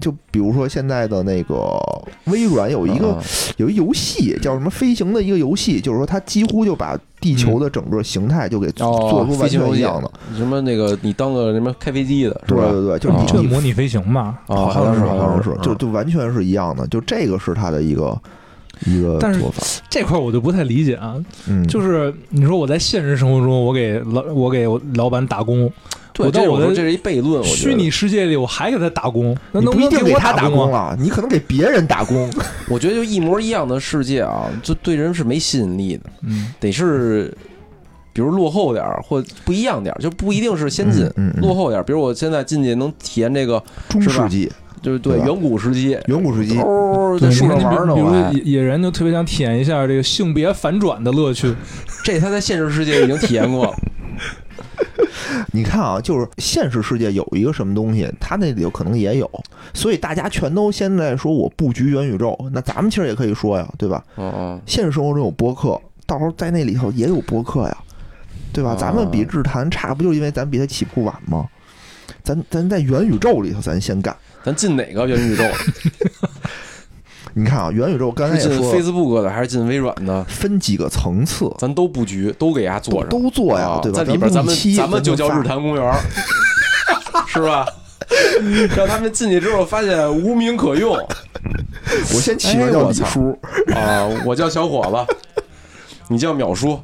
[0.00, 1.56] 就比如说现在的那个
[2.24, 3.22] 微软有嗯，一个啊
[3.58, 12.40] 有一游戏叫什么飞行的一个游戏，就是说它几乎就把地球的整个形态就给哦做出完全一样的，什么那个你当个什么开飞机的？
[12.46, 18.18] 对对对，就是模拟飞行嘛，啊，好像是好好像是是，就就完全是一样的，就这个是它的一个
[18.86, 19.50] 一个但法，
[19.90, 21.14] 这块我就不太理解啊。
[21.46, 25.72] 嗯，就是你说我在现实生活中，我给老我给老板打工，对，
[26.26, 30.90] 我到我的这是一悖论，我觉得虚拟世界里我还给他打工，那你不一定能能给他打工啊？
[30.90, 32.30] 了，你可能给别人打工。
[32.68, 37.32] 我觉得就一模一样的世界啊，就对人是没吸引力的，嗯，得是
[38.12, 41.84] 比如落后点儿或不一样点儿，就不一定是先进，嗯嗯嗯落后点儿。
[41.84, 44.50] 比如我现在进去能体验这个，中世纪、
[44.82, 51.54] 就是对远古时期，远古时期，哦，在树上玩呢，比如野人就特别想体验一下这个性别反转的乐趣。
[52.04, 53.74] 这他在现实世界已经体验过了。
[55.52, 59.30] 你看啊，就是现实世界有一个什么东西，它那里头可能也有，
[59.74, 64.04] 所以大家全都现在说我布局元宇宙，那咱们其实也可以说呀，对吧？
[64.16, 67.76] 嗯嗯，现实生活中有播客，到时候在那里头也有播客呀，
[68.52, 68.72] 对吧？
[68.72, 71.46] 哦咱们比日坛差，不就因为咱比他起步晚吗？
[72.22, 74.14] 咱咱在元宇宙里头，咱先干。
[74.42, 75.44] 咱进哪个元宇宙？
[77.34, 80.24] 你看啊，元宇宙刚才是进也说了，Facebook 的还是进微软的？
[80.24, 83.08] 分几个层次，咱都布局，都给伢做都上。
[83.08, 83.98] 都做呀，啊对吧？
[83.98, 85.94] 在里边咱们咱们就叫日坛公园，
[87.28, 87.66] 是吧？
[88.76, 90.94] 让他们进去之后发现无名可用
[92.12, 93.38] 我先起名叫李叔，
[93.72, 94.04] 啊！
[94.24, 95.42] 我叫小伙子，
[96.08, 96.80] 你叫淼叔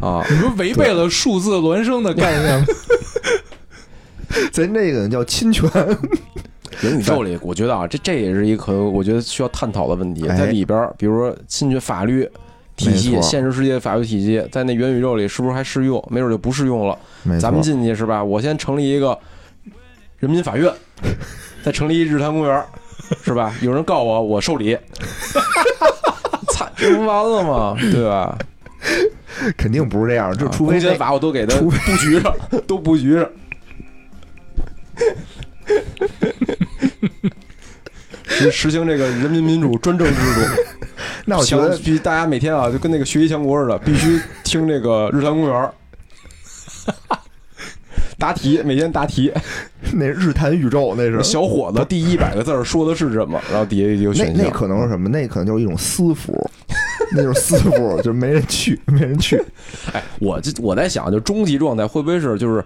[0.00, 0.24] 啊！
[0.30, 2.66] 你们违背了数字孪生的概念吗？
[4.52, 5.68] 咱这个叫侵权。
[6.82, 12.28] 元宇宙里，我觉得啊，这这也是一个可能我觉得需要探讨的问题，哎在里边儿，比如说侵权法律
[12.76, 16.02] 体系现实世界法律体系，在那元宇宙里是不是还适用？
[16.10, 16.96] 没准就不适用了。
[17.40, 18.22] 咱们进去是吧？
[18.22, 19.18] 我先成立一个
[20.18, 20.72] 人民法院，
[21.64, 22.64] 再成立一日坛公园，
[23.22, 23.54] 是吧？
[23.62, 24.78] 有人告我，我受理。
[26.52, 27.76] 操，这不完了吗？
[27.80, 28.38] 对吧？
[29.56, 32.34] 肯定不是这样，就啊除非那公检法我都给他布局上，
[32.66, 33.28] 都布局上。
[38.28, 40.62] 实实行这个人民民主专政制度，
[41.26, 45.70] 那我觉得必须大家每天啊就跟那个学习强国似的，必须听这个日坛公园，
[48.18, 49.32] 答题，每天答题。
[49.94, 53.40] 那日坛宇宙那是小伙子第一百个字儿说的是什么？
[53.50, 54.44] 然后底下有那选项。
[54.44, 55.08] 那可能是什么？
[55.08, 56.50] 那可能就是一种私服，
[57.12, 59.42] 那就是私服，就是没人去，没人去。
[59.92, 62.62] 哎，我这我在想，就终极状态会不会是就是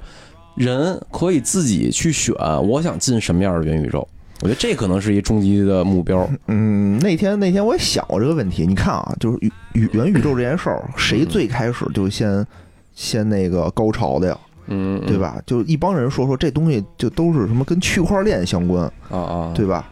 [0.54, 2.34] 人可以自己去选，
[2.66, 4.06] 我想进什么样的元宇宙？
[4.40, 6.28] 我觉得这可能是一终极的目标。
[6.48, 8.66] 嗯，那天那天我也想过这个问题。
[8.66, 12.44] 你看啊，就是宇宇元宇宙这件事儿，谁最开始就先
[12.92, 14.38] 先那个高潮的呀？
[14.66, 15.16] 嗯，对？
[15.16, 15.40] 吧？
[15.46, 19.88] 就一帮人说说这东西就都是什么跟区块链相关，啊啊，对吧？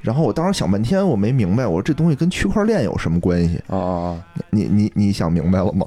[0.00, 3.58] 然后我当时想半天，我没明白，我说这东西跟区块链有什么关系？
[3.66, 4.24] 啊啊啊！
[4.50, 5.86] 你你你想明白了吗？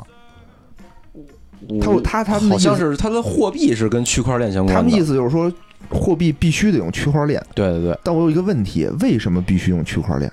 [1.81, 4.81] 他我他他们好像是他的货币是跟区块链相关的。
[4.81, 5.51] 他们意思就是说，
[5.89, 7.41] 货币必须得用区块链。
[7.53, 10.31] 对对对，但我有一个问题，为什么必须用区块链？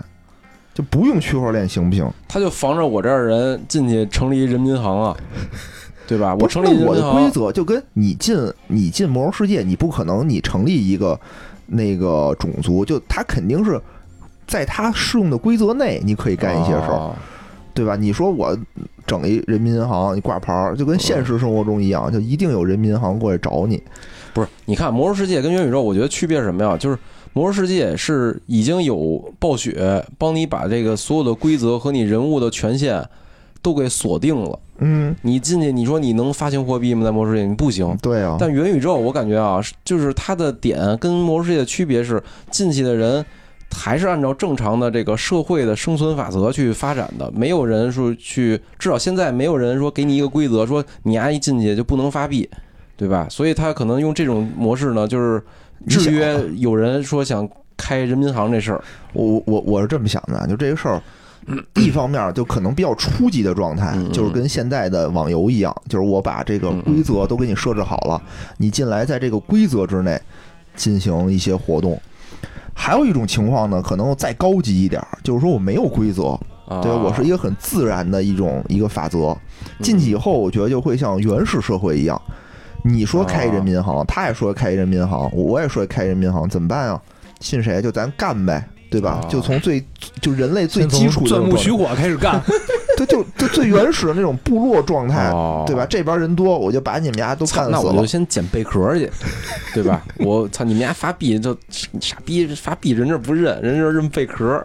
[0.74, 2.08] 就不用区块链行不行？
[2.28, 5.16] 他就防着我这儿人进去成立人民银行啊，
[6.06, 6.34] 对吧？
[6.38, 8.36] 我成立我的规则就跟你进
[8.68, 11.18] 你进魔兽世界，你不可能你成立一个
[11.66, 13.80] 那个种族，就他肯定是
[14.46, 17.16] 在他适用的规则内，你可以干一些事儿，啊
[17.78, 17.96] 对吧？
[17.96, 18.56] 你说我
[19.06, 23.82] 整一人民银行，你挂牌儿，就跟现实生活中一样，就一定有人民银行过来找你。
[24.34, 26.76] 不是，你看《魔兽世界》跟元宇宙，我觉得区别是什么呀？
[26.76, 26.96] 就是
[27.32, 33.04] 《魔兽世界》是已经有暴雪帮你把这个所有的规则和你人物的权限
[33.62, 34.58] 都给锁定了。
[34.80, 37.04] 嗯，你进去，你说你能发行货币吗？
[37.04, 37.96] 在魔兽世界你不行。
[38.00, 43.24] 对啊，但元宇宙，我感觉啊，就是它的点跟魔兽世界的区别是，进去的人
[43.70, 52.48] 还是按照正常的这个社会的生存法则去发展的，没有人说去，至少现在没有人说给你一个规则，说你丫一进去就不能发币，
[52.96, 53.26] 对吧？
[53.30, 55.42] 所以他可能用这种模式呢，就是
[55.86, 58.82] 制约有人说想开人民行这事儿。
[59.12, 61.00] 我我我是这么想的，就这个事儿。
[61.76, 68.20] 一方面就可能比较初级的状态，就是跟现在的网游一样，就是我把这个规则都给你设置好了，
[68.58, 70.20] 你进来在这个规则之内
[70.76, 71.98] 进行一些活动。
[72.80, 76.38] 还有一种情况呢，可能再高级一点，就是说我没有规则，
[76.80, 79.36] 对我是一个很自然的一种一个法则。
[79.82, 82.18] 进去以后，我觉得就会像原始社会一样，
[82.84, 87.02] 你说开人民银行，他也说开人民银行，我也说开人民银行，怎么办啊？
[87.40, 88.66] 信谁就咱干呗。
[88.90, 89.20] 对吧？
[89.28, 89.84] 就从最
[90.20, 92.42] 就人类最基础的钻木取火开始干，
[92.96, 95.30] 对，就就最原始的那种部落状态，
[95.66, 95.86] 对吧？
[95.88, 97.70] 这边人多，我就把你们家都干死了。
[97.70, 99.10] 那我就先捡贝壳去，
[99.74, 100.02] 对吧？
[100.18, 101.56] 我操，你们家发币就
[102.00, 104.64] 傻逼发币，人这不认，人这认贝壳，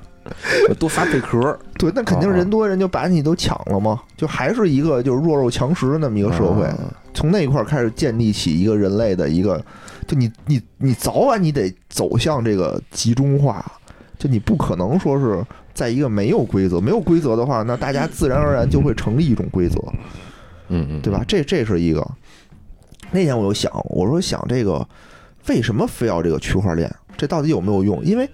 [0.80, 1.58] 多发贝壳。
[1.78, 4.00] 对，那肯定人多，人就把你都抢了嘛。
[4.16, 6.66] 就还是一个就是弱肉强食的那么一个社会，
[7.14, 9.62] 从那一块开始建立起一个人类的一个，
[10.08, 13.64] 就你你你早晚你得走向这个集中化。
[14.24, 19.78] 就你不可能说是在一个没有规则、没有规则的话，那大家自然而然就会成立一种规则，
[20.70, 21.26] 嗯嗯，对吧？
[21.28, 22.10] 这这是一个。
[23.12, 24.88] 那天我就想，我说想这个
[25.48, 26.90] 为什么非要这个区块链？
[27.18, 28.02] 这到底有没有用？
[28.06, 28.30] 因为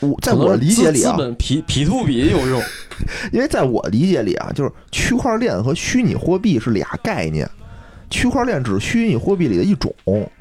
[0.00, 2.62] 我在我理解里啊，资本 P P to P 有用，
[3.30, 7.46] 因为在我理解里啊，就是区块链和虚拟货币是俩概念。
[8.14, 9.92] 区块链只是虚拟货币里的一种，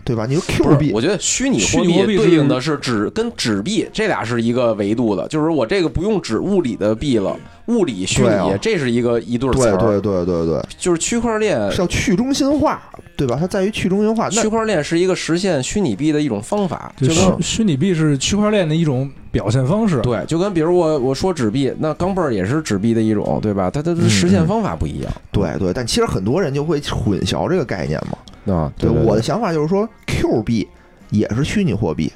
[0.05, 0.27] 对吧？
[0.27, 9.77] 你说 Q 币，我觉得虚拟货币对应的是纸跟纸币，这俩是一个维度的，就是我这个不用纸物理的币了，物理虚拟，这是一个一对词儿。
[9.77, 12.79] 对对对对对，就是区块链是要去中心化，
[13.17, 13.37] 对吧？
[13.39, 14.29] 它在于去中心化。
[14.29, 19.09] 区块链是一个实现虚拟币的一种方法，就是虚拟币是区块链的一种。
[19.33, 23.67] 表现方式对，就跟比如我我说纸币，那钢镚儿也是纸币的一种，对吧？
[23.71, 25.11] 它它的实现方法不一样。
[25.31, 28.53] 对对，但其实很多人就会混淆这个概念嘛。
[28.53, 30.67] 啊，对，我的想法就是说，Q 币
[31.09, 32.13] 也是虚拟货币，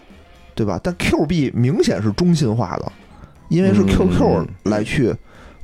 [0.54, 0.80] 对吧？
[0.84, 2.92] 但 Q 币明显是中心化的，
[3.50, 5.14] 因为是 QQ 来去。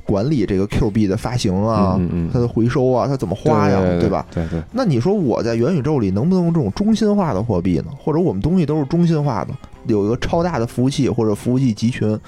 [0.04, 1.98] 管理这个 Q 币的发行啊，
[2.32, 4.26] 它的回收啊，它怎么花呀，对吧？
[4.32, 4.62] 对对。
[4.72, 7.86] 那你说我在元宇宙里能不能用这种中心化的货币呢？
[7.98, 9.54] 或者我们东西都是中心化的，
[9.86, 12.18] 有一个超大的服务器或者服务器集群？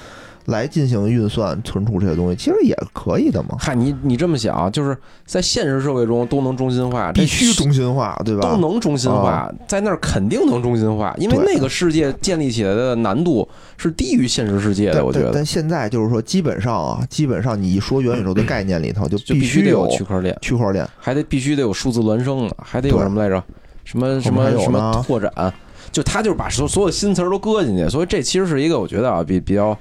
[0.46, 3.56] 来进行运算、存储这些东西，其实也可以的嘛。
[3.58, 8.48] 嗨，你你这么想，就是在现实社会中都能中心化，必须中心化，对吧？
[8.48, 15.04] 都能中心化，在那儿肯定能中心化，因为那个世界建立起来的难度是低于现实世界的。
[15.04, 23.42] 我觉得，但现在就是说，基本上啊，基本上你一说元宇宙的概念里头，就必须得有区块链，区块链还得必须得有数字孪生的，还得有什么来着？
[23.84, 25.32] 什么什么什么拓展？
[25.90, 29.76] 就他就是把所所有新词儿都搁进去，所以这其实是一个我觉得啊，比比较。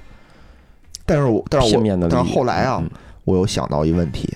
[1.06, 2.82] 但是我但是我但是后来啊，
[3.24, 4.28] 我又想到一问题，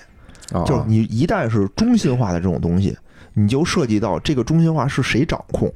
[0.65, 2.97] 就是你一旦是中心化的这种东西，
[3.33, 5.71] 你就涉及到这个中心化是谁掌控，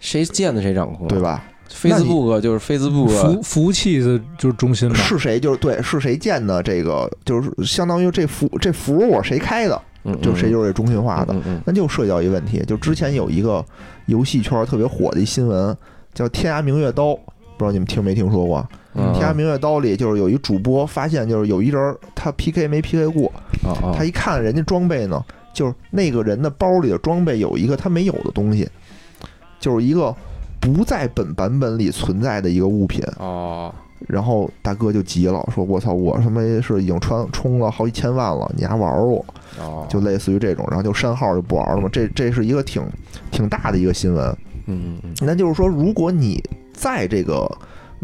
[0.00, 9.82] 谁建的谁掌控，对吧？Facebook 就是 Facebook 服服务器的就是中心是谁就是对是谁建的这个就是相当于这服这服务谁开的，
[10.22, 13.64] 就谁就是这中心化的，那就涉及到一个问题，就之前有一个
[14.06, 15.76] 游戏圈特别火的一新闻，
[16.14, 17.10] 叫《天涯明月刀》。
[17.56, 18.58] 不知道你们听没听说过，
[18.94, 23.32] 《天涯明月刀》里就是有一主播发现，就是有一人他 PK 没 PK 过，
[23.96, 28.68] 他一看人家装备呢，就是那个人的包里的装备有一个他没有的东西，
[29.58, 30.14] 就是一个
[30.60, 33.02] 不在本版本里存在的一个物品。
[33.18, 33.74] 哦，
[34.06, 39.24] 然后大哥就急了，说：“我操，我他妈是已经穿充了好几千万了，你还玩我？”
[39.60, 41.88] 哦，就类似于这种，然后就删号就不玩了嘛。
[41.92, 42.82] 这这是一个挺
[43.30, 44.36] 挺大的一个新闻。
[44.66, 47.50] 嗯嗯，那就是说，如果你在这个，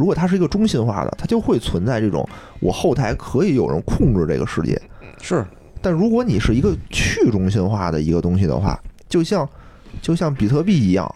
[0.01, 2.27] 如果它是一个中心化的，它就会存在这种
[2.59, 4.81] 我后台可以有人控制这个世界。
[5.21, 5.45] 是，
[5.83, 9.47] 但如果你是一个去中心化的一个东西的话，就像
[10.01, 11.15] 就像比特币一样，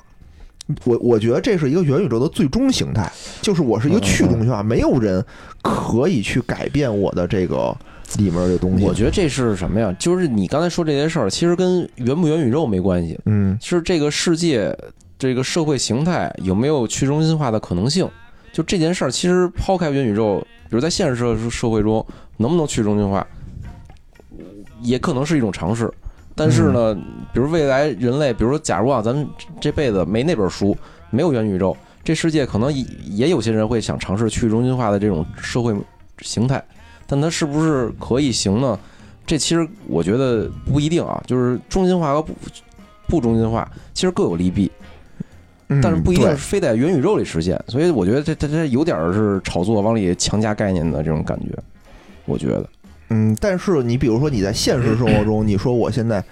[0.85, 5.25] 我我觉得这是一个元宇宙的最终形态，就是我是一个去中心化，没有人
[5.62, 7.75] 可以去改变我的这个
[8.18, 8.85] 里面的东西。
[8.85, 9.90] 我觉得这是什么呀？
[9.99, 13.18] 就是你刚才说这些事儿，其实跟元不元宇宙没关系。
[13.25, 14.77] 嗯，是这个世界。
[15.16, 18.07] 这个社会形态有没有去中心化的可能性？
[18.55, 20.38] 就这件事儿，其实抛开元宇宙，
[20.71, 23.27] 比如在现实社社会中能不能去中心化，
[24.81, 25.93] 也可能是一种尝试。
[26.37, 26.95] 但是呢，
[27.33, 29.29] 比如未来人类，比如说，假如啊，咱们
[29.61, 30.77] 这辈子没那本书，
[31.11, 35.75] 没有元宇宙，这世界可能也也有些人会想尝试去中心化的这种社会
[36.21, 36.64] 形态，
[37.09, 38.79] 但它是不是可以行呢？
[39.27, 42.33] 这其实我觉得不一定啊，就是中心化和不
[43.09, 44.84] 不中心化，其实各有利弊，嗯
[45.83, 47.61] 但是不一定对非在元宇宙里实现。
[47.68, 51.46] 所以我觉得这这这有点儿是炒作往里强加概念的这种感觉，
[52.27, 52.68] 我觉得。
[53.11, 56.24] 嗯，但是你比如说你在现实生活中，你说我现在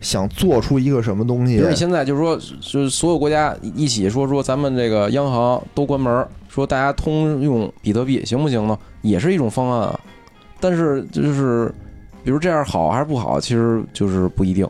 [0.00, 8.78] 想做出一个什么东西比如，你现在就是说，就是所有国家一起说说咱们这个央行都关门儿，说大家通用比特币行不行呢？
[9.02, 10.00] 也是一种方案啊。
[10.58, 11.72] 但是就是，
[12.24, 14.68] 比如这样好还是不好，其实就是不一定。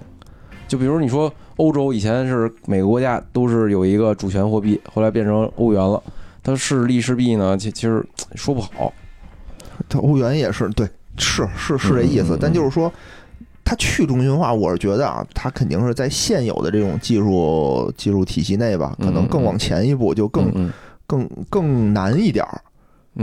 [0.69, 6.03] 就比如你说欧洲以前是每个国家都是有一个主权货币，后来变成欧元了，
[6.43, 7.57] 它是利是弊呢？
[7.57, 8.93] 其其实说不好。
[9.89, 12.93] 它欧元也是对，是是是这意思但就是说。
[13.69, 20.73] 它去中心化，我是觉得啊，它肯定是在现有的这种技术技术体系内吧，可能更往前一步，就更嗯
[21.05, 22.47] 更更难一点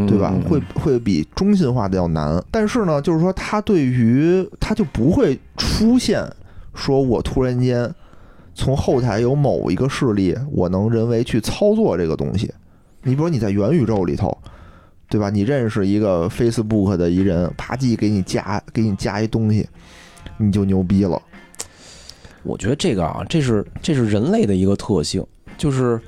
[0.06, 0.42] 对吧嗯？
[0.42, 2.44] 会会比中心化的要难。
[2.52, 6.22] 但是呢，就是说它对于它就不会出现
[6.74, 7.90] 说我突然间
[8.56, 12.54] 从后台有某一个势力，我能人为去操作这个东西。
[13.04, 14.38] 你比如说你在元宇宙里头，
[15.10, 15.30] 对吧？
[15.30, 19.68] 你认识一个 Facebook 的一人，啪叽给你加给你加一东西，
[20.38, 21.22] 你就牛逼了。
[22.44, 25.26] 我觉得这个啊，这是这是人类的一个特性，
[25.58, 26.00] 就是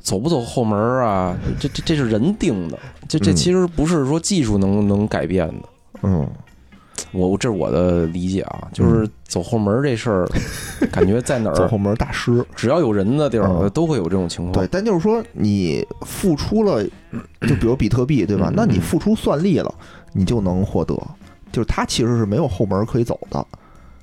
[0.00, 5.68] 走不走后门啊，这这这是人定的，这这嗯其实不是说技术能能改变的。
[6.02, 6.28] 嗯，
[7.12, 10.28] 我这是我的理解啊，就是走后门这事儿，
[10.90, 12.44] 感觉在哪儿 走后门大师。
[12.56, 14.52] 只要有人的地儿嗯都会有这种情况。
[14.52, 16.84] 对，但就是说你付出了，
[17.42, 18.54] 就比如比特币，对吧嗯？
[18.56, 19.72] 那你付出算力了，
[20.12, 20.94] 你就能获得，
[21.52, 23.44] 就是它其实是没有后门可以走的，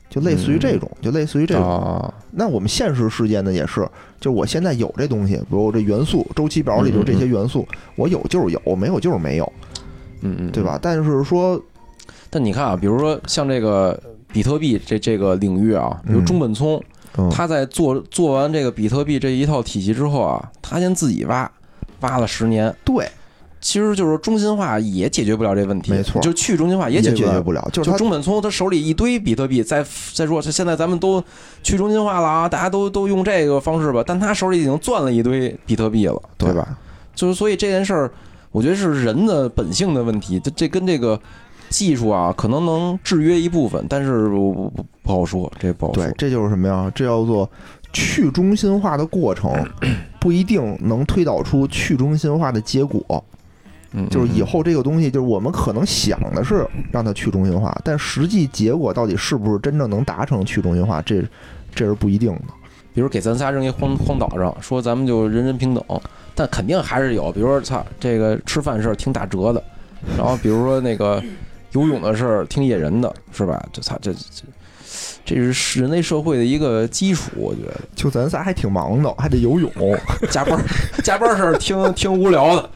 [0.10, 1.63] 就类似于这种，就类似于这种。
[1.63, 3.82] 啊，那我们现实世界呢也是，
[4.19, 9.54] 就是我现在有这东西，比如我这元素周期表里头这些元素，我有就是有，没有就是没有，
[10.21, 10.80] 嗯嗯，对吧？
[10.82, 11.62] 但是说，
[12.32, 16.82] 但你看啊，比如说像这个比特币这这个领域啊，比如嗯中本聪，
[17.17, 21.52] 嗯，他在做做完这个比特币这一套体系之后啊，他先自己挖，
[22.00, 22.74] 挖了十年。
[22.86, 23.06] 对，
[23.60, 27.70] 其实就是中心化也解决不了这问题，没错就去中心化也解决不了。
[27.74, 31.22] 就中本聪他手里一堆比特币，再再说现在咱们都
[31.62, 36.78] 去中心化了啊，大家都都用这个方式吧，但他手里已经攥了一堆比特币了，对吧？？
[37.13, 38.12] 就是所以这件事儿，
[38.52, 41.20] 我觉得是人的本性的问题，这这跟这个
[41.72, 46.14] 技术啊，可能能制约一部分，但是我不不不好说，这不好说对，。
[46.18, 46.92] 这就是什么呀？
[46.94, 47.50] 这叫做
[47.92, 49.52] 去中心化的过程，
[50.20, 53.24] 不一定能推导出去中心化的结果。
[53.94, 61.22] 嗯，就是以嗯后这个东西，就是我们可能想的是让它去中心化，但实际结果到底是不是真正能达成去中心化，这
[61.74, 62.42] 这是不一定的。
[62.94, 65.84] 比如给咱仨扔一荒荒岛上，说咱们就人人平等，
[66.36, 69.62] 但肯定还是有，比如说操这个吃饭事儿挺打折的，
[70.18, 71.22] 然后比如说那个
[71.72, 73.64] 游泳的事儿听野人的，是吧？
[73.72, 74.20] 这操这这
[75.24, 77.80] 这是人类社会的一个基础，我觉得。
[77.96, 79.72] 就咱仨还挺忙的，还得游泳。
[80.30, 80.64] 加班儿
[81.04, 82.70] 加班儿事儿听 听无聊的，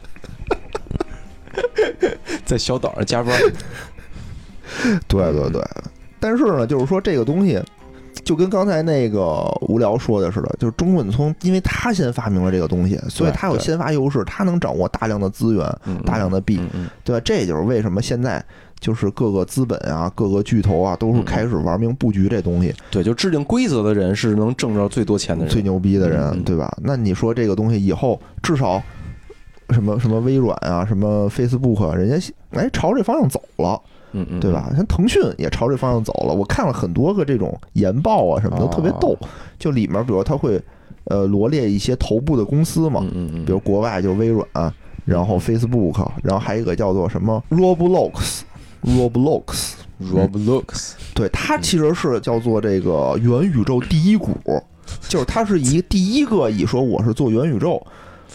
[2.46, 3.52] 在小岛上加班儿。
[5.08, 5.62] 对对对，
[6.18, 7.60] 但是呢，就是说这个东西，
[8.24, 16.60] 就跟刚才那个无聊说的似的，就是中本聪，因为他先发明了这个东西，所以他有先发优势，他能掌握大量的资源、嗯大量的币，
[17.04, 17.22] 对吧？
[17.24, 18.44] 这就是为什么现在
[18.86, 25.52] 就是各个资本啊、各个巨头啊，都是开始玩命布局这东西，对，就制定规则的人是能挣着最多钱的人。
[25.52, 26.72] 最牛逼的嗯人，嗯对吧？
[26.80, 28.80] 那你说这个东西以后至少
[29.70, 33.82] 什么什么微软啊、什么 Facebook，啊人家哎朝这方向走了。
[34.12, 34.70] 嗯嗯，对吧？
[34.76, 36.32] 像腾讯也朝这方向走了。
[36.32, 39.18] 我看了很多个这种研报啊，什么都特别逗。
[39.58, 40.62] 就里面，比如它会
[41.06, 44.46] 呃罗列一些头部的公司嘛，嗯嗯嗯，比如国外就微软，
[45.04, 48.40] 然后 Facebook，然后还有一个叫做什么 Roblox，Roblox，
[48.84, 49.72] Roblox，
[51.14, 54.36] 对，它其实是叫做这个元宇宙第一股，
[55.08, 57.84] 就是它是一第一个以说我是做元宇宙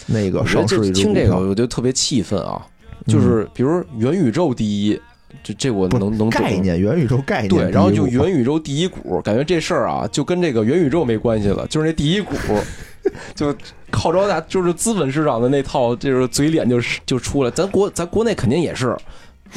[0.08, 2.66] 那个上市一听这个，我觉得特别气愤啊！
[3.08, 5.00] 就是比如元宇宙第一，
[5.44, 12.36] 这这我不能能概念元宇宙概念对，然后就元宇宙第一股，感觉这事儿啊，就跟这个元宇宙没关系了，就是那第一股，
[13.34, 13.56] 就
[13.92, 17.52] 号召大，就是资本市场的那套，就是嘴脸就是就出来。
[17.52, 18.96] 咱国咱国内肯定也是，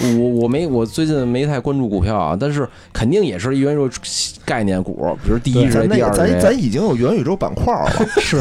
[0.02, 3.94] 我我没我最近没太关注股票啊，但是肯定也是元宇宙
[4.44, 7.90] 概念股，比如第一咱是第二咱咱已经有元宇宙板块了，
[8.20, 8.40] 是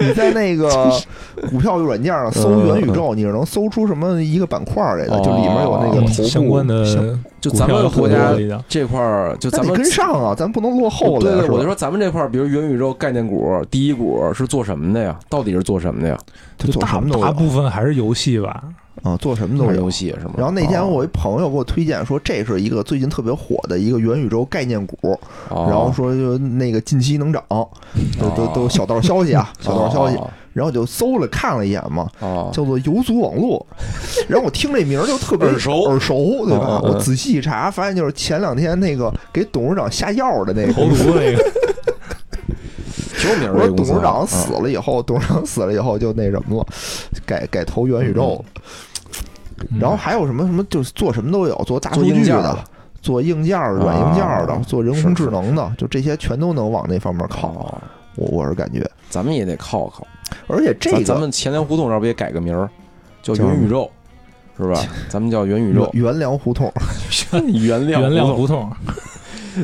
[0.00, 0.90] 你在那个
[1.50, 5.20] 股票软件上搜元宇宙，你是能搜出什么一个板块来的？
[5.20, 6.84] 就里面有那个头部相关的，
[7.40, 8.32] 就咱们国家
[8.68, 11.20] 这块儿，就咱们跟上啊，咱不能落后了。
[11.20, 15.16] 对对，我就说咱们这块儿，比如元宇宙概念股第一股是做什么的呀？
[15.28, 16.18] 到底是做什么的呀？
[16.58, 18.64] 就大大部分还是游戏吧。
[19.02, 20.34] 啊，做什么都是游戏是吗？
[20.36, 25.18] 然后那天我一朋友给我推荐说，这是一个最近特别火的一个元宇宙概念股，
[25.48, 27.42] 然后说就那个近期能涨，
[28.18, 30.18] 都都都小道消息啊，小道消息。
[30.54, 32.08] 然后就搜了看了一眼嘛，
[32.52, 33.64] 叫做游族网络。
[34.28, 36.80] 然后我听这名儿就特别耳熟耳熟，对吧？
[36.82, 41.44] 我仔细一查，发现就是前两天那个给董事长下药的那个投毒那个。
[43.52, 46.66] 我说董事长死了以后，董事长死了以后就那什么了，
[47.24, 48.44] 改改投元宇宙。
[49.80, 52.58] 然后还有什么什么，就是做什么都有，做大数据的，
[53.02, 57.80] 做硬件、软硬件的，做人工智能的，就这些全都能往那方面靠。
[58.16, 60.06] 我我是感觉，咱们也得靠靠。
[60.46, 62.68] 而且这个，咱们钱粮胡同这不也改个名儿，
[63.22, 63.90] 叫元宇宙，
[64.56, 64.80] 是吧？
[65.08, 66.72] 咱们叫元宇宙，元粮 胡同，
[67.32, 68.70] 元粮元粮胡同。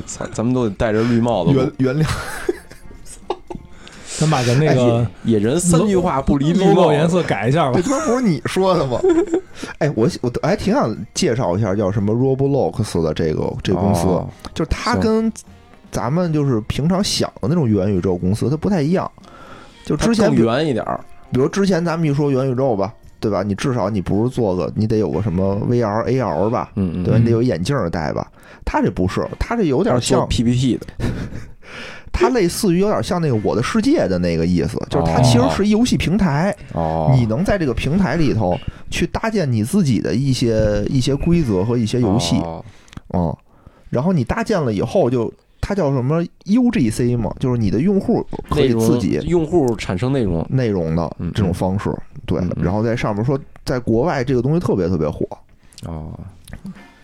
[0.07, 1.53] 操，咱们都得戴着绿帽子。
[1.53, 2.11] 元元粮。
[4.19, 7.73] 咱把咱那个野人三句话不离 logo 颜色改一下吧。
[7.75, 8.99] 这他妈不是你说的吗？
[9.79, 14.05] 哎，我我还挺想介绍一下叫什么 Roblox 的这个这个公司，
[14.55, 15.33] 就是它跟
[15.91, 19.11] 咱们就是平常想的那种元宇宙公司它不太一样。
[19.85, 20.99] 就之前圆一点儿，
[21.31, 23.43] 比如之前咱们一说元宇宙吧，对吧？
[23.43, 27.19] 你至少你不是做个，你得有个什么 VR、AR 吧，嗯嗯，对吧？
[27.19, 28.27] 你得有眼镜戴吧。
[28.65, 30.87] 他这不是，他这有点像 PPT 的。
[32.15, 36.57] 它类似于有点像那个《我的世界》的那个意思， 就是它其实是一游戏平台，
[37.17, 38.57] 你能在这个平台里头
[38.89, 42.37] 去搭建你自己的一些一些规则和一些游戏，
[43.09, 43.37] 哦，
[43.91, 50.47] 然后你搭建了以后，就它叫什么 UGC 嘛，就是你的用户可以自己用户产生内容。
[50.49, 51.91] 内容的这种方式，
[52.27, 55.27] 对，然后在上面说，在国外这个东西特别特别火，
[55.87, 56.13] 哦。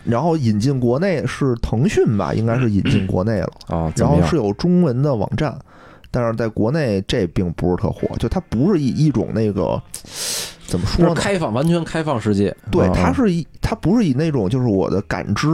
[0.03, 3.93] 然后引进国内是腾讯吧，应该是引进国内了啊。
[3.95, 5.57] 然后是有中文的网站，
[6.09, 9.81] 但是在国内这并不是特火，就它不是一一种那个
[10.67, 11.13] 怎么说呢？
[11.13, 12.55] 开放完全开放世界。
[12.71, 15.47] 对，它是以，它不是以那种就是我的感知、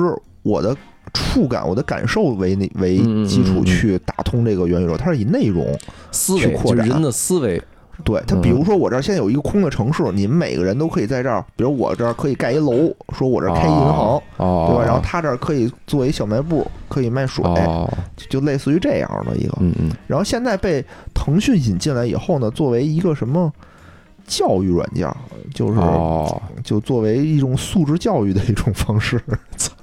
[0.43, 0.75] 我的
[1.13, 5.77] 触感、我的感受为那为基础去打通这个元宇宙，它是以内容
[6.11, 7.61] 思维扩展人的思维。
[8.03, 14.83] 对他，比如说我这儿现在有一个空的城市，你们每个人都可以在这儿，比如我这儿可以盖一楼，说我这儿开银行，对吧？
[14.85, 17.43] 然后他这儿可以做一小卖部，可以卖水，
[18.29, 19.57] 就类似于这样的一个。
[20.05, 20.83] 然后现在被
[21.13, 23.51] 腾讯引进来以后呢，作为一个什么
[24.25, 25.11] 教育软件，
[25.53, 25.79] 就是
[26.63, 29.21] 就作为一种素质教育的一种方式。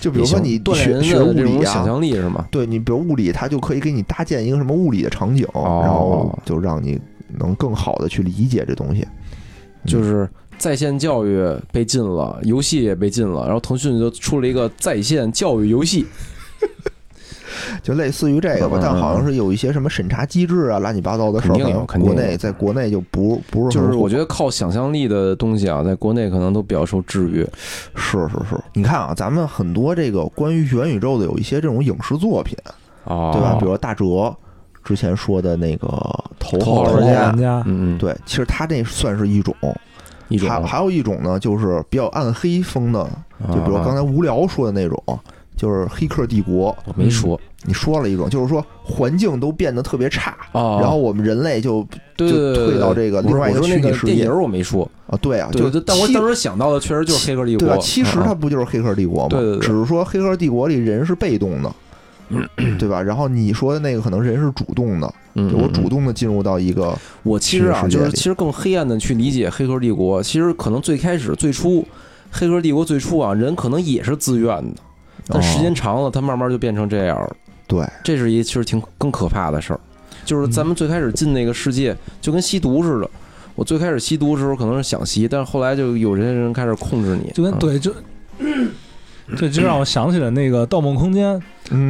[0.00, 2.46] 就比如说你学学物理啊，想象力是吗？
[2.50, 6.98] 对你，比如物理，它就可以给你搭建一个什么物理的场景，然后就让你
[7.38, 9.06] 能更好的去理解这东西。
[9.86, 10.28] 就是
[10.58, 16.06] 在线教育被禁了，游戏也被禁了，然后腾讯就出了一个在线教育游戏。
[17.82, 21.54] 就类似于这个吧，但好像是有一些什么审查机制啊，乱七八糟的事儿。
[21.54, 23.78] 肯定有，肯定国内在国内就不不是。
[23.78, 27.42] 就是我觉得靠想象力的东西啊，在国内可能都比较受制约。
[27.94, 32.56] 是是是，你看啊，咱们很多这个关于元宇宙的有一些这种影视作品
[33.04, 33.56] 啊，对吧？
[33.58, 34.34] 比如大哲
[34.82, 35.88] 之前说的那个
[36.38, 37.02] 《头号玩
[37.36, 39.54] 家》，嗯嗯，对，其实他这算是一种，
[40.28, 43.06] 一种还还有一种呢，就是比较暗黑风的，
[43.48, 45.02] 就比如刚才无聊说的那种。
[45.60, 51.86] 就是《黑客帝国》，我没说，你说了一种，就是说环境都变得特别差，然后我们人类就
[52.16, 54.14] 就退到这个另外一个虚拟世界。
[54.14, 57.68] 电影我没说啊，对啊，就但我当时想到的确实就是《黑客帝国》。
[57.74, 59.28] 对，其实它不就是《黑客帝国》吗？
[59.28, 61.70] 对对对，只是说《黑客帝国》里人是被动的，
[62.78, 63.02] 对吧？
[63.02, 71.82] 然后你说的那个可能人是主动的，我主动的进入到一个我其实啊，就是其实更黑暗的去理解《黑客帝国》，其实可能最开始最初
[72.30, 74.80] 《黑客帝国》最初啊，人可能也是自愿的。
[75.32, 77.36] 但时间长了，它慢慢就变成这样了。
[77.66, 79.80] 对，这是一其实挺更可怕的事儿。
[80.24, 83.10] 就是咱们最开始进那个世界，就跟吸毒似的。
[83.54, 87.94] 我最开始吸毒的时候可能是想吸，但是后来就有些人开始控制你，就跟对，就
[89.36, 91.40] 这就让我想起了那个《盗梦空间》，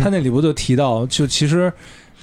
[0.01, 1.73] 他那里不就提到，就其实。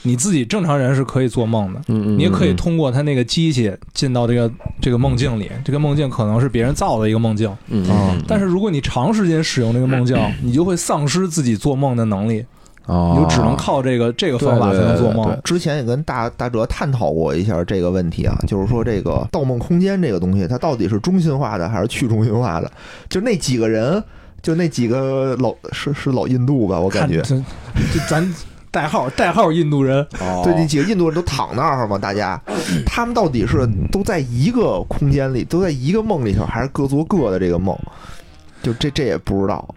[0.04, 12.46] 你自己正常人是可以做梦的，嗯你也可以通过他那个机器进到这个这个梦境里，这个梦境可能是别人造的一个梦境，嗯但是如果你长时间使用这个梦境， 你就会丧失自己做梦的能力，
[12.86, 15.38] 哦，你就只能靠这个这个方法才能做梦。
[15.44, 22.72] 之前也跟大大哲探讨过一下这个问题啊，就是说这个《盗梦空间》这个东西，它到底是中心化的还是去中心化的？
[23.10, 24.02] 就那几个人，
[24.42, 28.34] 就那几个老是是老印度吧，我感觉，就咱。
[28.72, 30.42] 代号代号印度人，哦。
[30.44, 32.40] 对，那几个印度人都躺那儿嘛，大家，
[32.86, 37.78] 他们到底是都在一个空间里，都在一个梦里头，还是各做各的这个梦？
[38.62, 39.68] 就这这也不知道。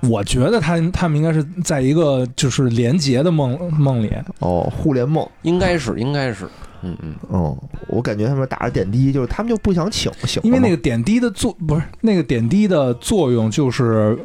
[0.00, 4.10] 我觉得他他们应该是在一个就是连结的梦梦里，
[4.40, 5.26] 哦，互联梦。
[5.42, 6.48] 应该是应该是，
[6.82, 7.56] 嗯嗯，哦，
[7.88, 14.18] 我感觉他们打着点滴，就是他们就不想醒醒，因为那个点滴的作不是那个点滴的作用，就是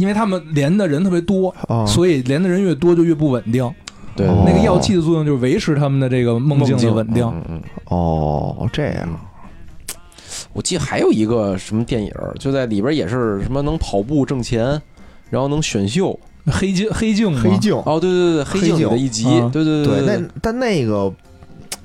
[0.00, 3.70] 因为他们连的人特别多，啊，所以连的人越多就越不稳定。
[4.16, 7.24] 对，哦那个药剂的作用就是维持他们的这个梦境的稳定。
[7.24, 7.62] 嗯嗯。
[7.84, 9.20] 哦这样
[10.52, 14.80] 我记得还有一个什么电影儿，就在里边也是什么能跑步挣钱，
[15.28, 16.18] 然后能选秀。
[16.46, 21.12] 黑镜黑镜嘛黑镜哦，对对对，黑镜里的一集，啊对对对，对那但那个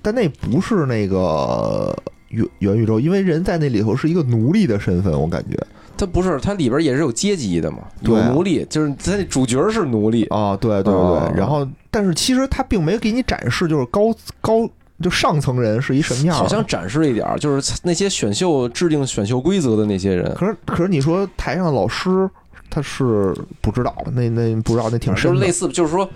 [0.02, 1.94] 但那不是那个
[2.30, 5.58] 元元宇宙，因为人在那里头是一个奴隶的身份，我感觉
[5.98, 10.26] 它不是，它里边也是有阶级的嘛，有奴隶，就是它那主角是奴隶。
[10.26, 11.34] 啊，对对对，哦。
[11.36, 14.70] 然后但是其实他并没给你展示，就是高高
[15.02, 22.30] 就上层人是一什么样儿，好像展示一点，就是那些选秀制定选秀规则的那些人，可是可是你说台上的老师
[22.70, 25.40] 他是不知道，那那不知道那挺就深的。
[25.40, 26.10] 是类似，就是说，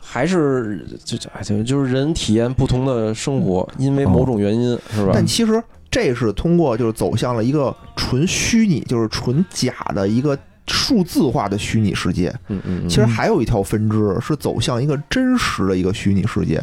[0.00, 5.08] 还是就就哎就就是人体验不同的生活，因为某种原因，是吧？
[5.08, 5.62] 哦但其实
[5.94, 10.36] 这是通过就是走向了一个纯虚拟，就是纯假的一个
[10.66, 12.34] 数字化的虚拟世界。
[12.48, 16.60] 嗯嗯嗯，其实还有一条分支是走向一个真实的一个虚拟世界，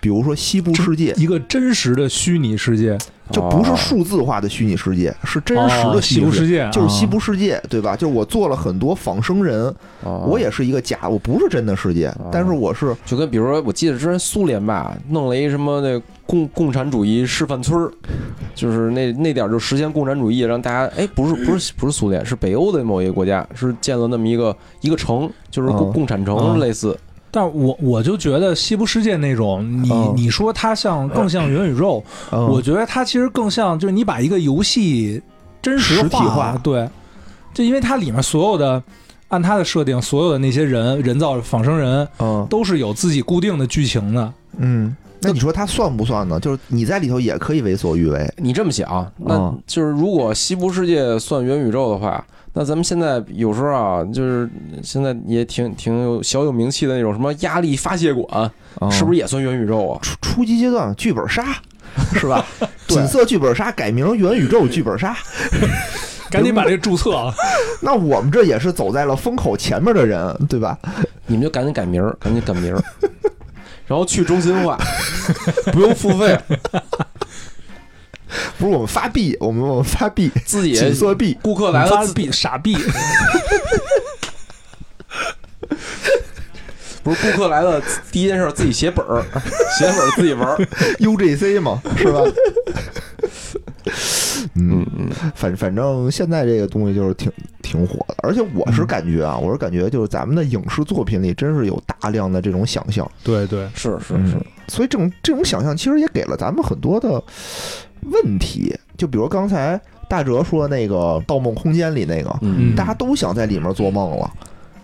[0.00, 2.98] 比如说西部世界，一个真实的虚拟世界，
[3.30, 6.02] 就不是哦数字化的虚拟世界，是真实哦的。
[6.02, 7.94] 西部世界，就是西部啊世界，对吧？
[7.94, 9.72] 就是我做了很多仿生人，
[10.02, 10.26] 哦。
[10.28, 17.92] 我也是一个假，我不是真的世界，但是我是就跟比如说，我记得之前苏联吧，弄了一什么那共共产主义示范村儿，
[18.54, 25.92] 就是那那点儿就实现共产主义，让大家哎，不是不是不是苏联，是北欧的某一个国家，是建了那么一个一个城，就是共嗯。
[25.92, 26.58] 共产城嗯。
[26.58, 26.98] 类似。
[27.30, 30.14] 但我我就觉得西部世界那种，你、嗯。
[30.16, 32.02] 你说它像更像元宇宙，
[32.32, 32.46] 嗯。
[32.48, 35.20] 我觉得它其实更像就是你把一个游戏
[35.60, 36.88] 真实实体化对，
[37.52, 38.82] 就因为它里面所有的
[39.28, 42.46] 按它的设定，所有的那些人人造仿生人嗯。
[42.48, 44.32] 都是有自己固定的剧情的。
[44.58, 46.38] 嗯，那你说他算不算呢？
[46.40, 54.48] 就是你在里头也可以为所欲为，你这么想，那嗯就是如果西部世界算元宇宙的话，那咱们现在有时候啊，就是
[54.82, 58.50] 现在也挺挺有小有名气的那种什么压力发泄馆，
[58.90, 59.98] 是不是是也算元宇宙啊？
[60.02, 61.44] 初初级阶段剧本杀
[62.12, 62.44] 是吧？
[62.86, 65.16] 对锦瑟剧本杀改名元宇宙剧本杀，
[66.30, 67.32] 赶紧把这个注册啊！
[67.80, 70.78] 那我们这也是走在了风口前面的人，对吧？
[71.26, 72.84] 你们就赶紧改名儿，赶紧改名儿，
[73.86, 74.78] 然后去中心化，
[75.72, 76.38] 不用付费，
[78.58, 82.76] 不是我们发币，我们我们发币，自己锦瑟币，顾客来了自，发币傻币，
[87.02, 89.22] 不是顾客来了，第一件事自己写本儿，
[89.78, 90.56] 写本儿自己玩儿。
[91.00, 92.20] UGC 嘛，是吧？
[94.54, 97.30] 嗯嗯，嗯，反反正现在这个东西就是挺
[97.62, 104.36] 挺火的，而且我是感觉啊，我是感觉就是咱们的影视作品里真是有大量的这种想象，对对，是是嗯是，
[104.68, 107.22] 所以这种这种想象其实也给了咱们很多的
[108.02, 114.30] 问题，就比如刚才大哲说那个《盗梦空间》里那个，嗯，大家都想在里面做梦了，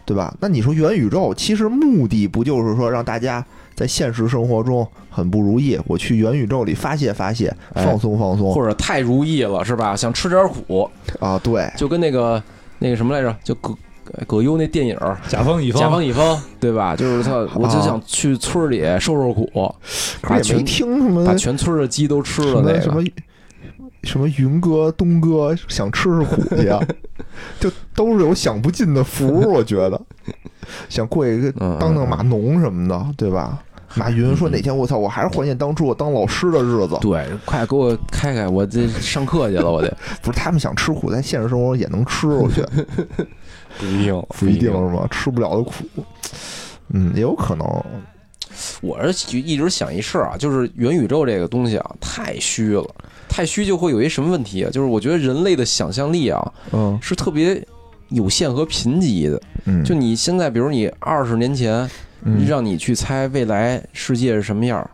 [0.05, 0.35] 对吧？
[0.41, 3.45] 那你说元宇宙，其实目的不就是说让大家
[3.81, 9.97] 在现实生活中很不如意，我去元宇宙里发泄发泄，哎放松放松或者太如意了是吧？
[9.97, 11.41] 想吃点苦，啊？
[11.43, 12.43] 对，就跟那个
[12.79, 13.75] 那个什么来着，就葛
[14.27, 14.95] 葛优那电影
[15.27, 16.95] 甲方乙方《甲方方，乙方》，对吧？
[16.95, 19.51] 就是他，我就想去村里受受苦，
[20.21, 23.11] 把可是也没全听什么把全村的鸡都吃了那么什么个。
[24.05, 26.81] 什么云哥东哥想吃吃苦去啊，
[27.61, 30.01] 就都是有享不尽的福，我觉得
[30.89, 33.63] 想过一个嗯当当码农什么的，对吧？
[33.95, 36.97] 马云说哪天我操，我还是怀念当初我当老师的日子。
[37.01, 42.87] 对，快给我开开，我这上课去了，我得 不是他们想吃苦，在现实生活中也能吃，我觉得
[43.79, 45.07] 不一定，不一定是吗？
[45.11, 45.73] 吃不了的苦，
[46.91, 47.67] 嗯，也有可能。
[48.83, 52.85] 我是就一直想一事儿啊，就是元宇宙这个东西啊，太虚了，
[53.29, 54.71] 太虚就会有一什么问题啊？
[54.71, 57.65] 就是我觉得人类的想象力啊嗯是特别
[58.09, 59.41] 有限和贫瘠的。
[59.65, 61.91] 嗯，就你现在，比如你二十年前嗯
[62.47, 64.91] 让你去猜未来世界是什么样儿，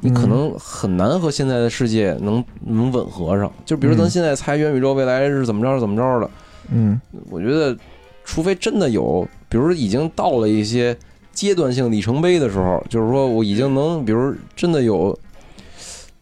[0.00, 3.52] 你可能很难和现在的世界能能吻合上。
[3.64, 4.10] 就比如咱嗯。
[4.10, 6.30] 现在猜元宇宙未来是怎么着怎么着的，
[6.72, 7.00] 嗯。
[7.30, 7.76] 我觉得，
[8.24, 10.96] 除非真的有，比如已经到了一些
[11.32, 15.16] 阶段性里程碑的时候，就是说我已经能，比如真的有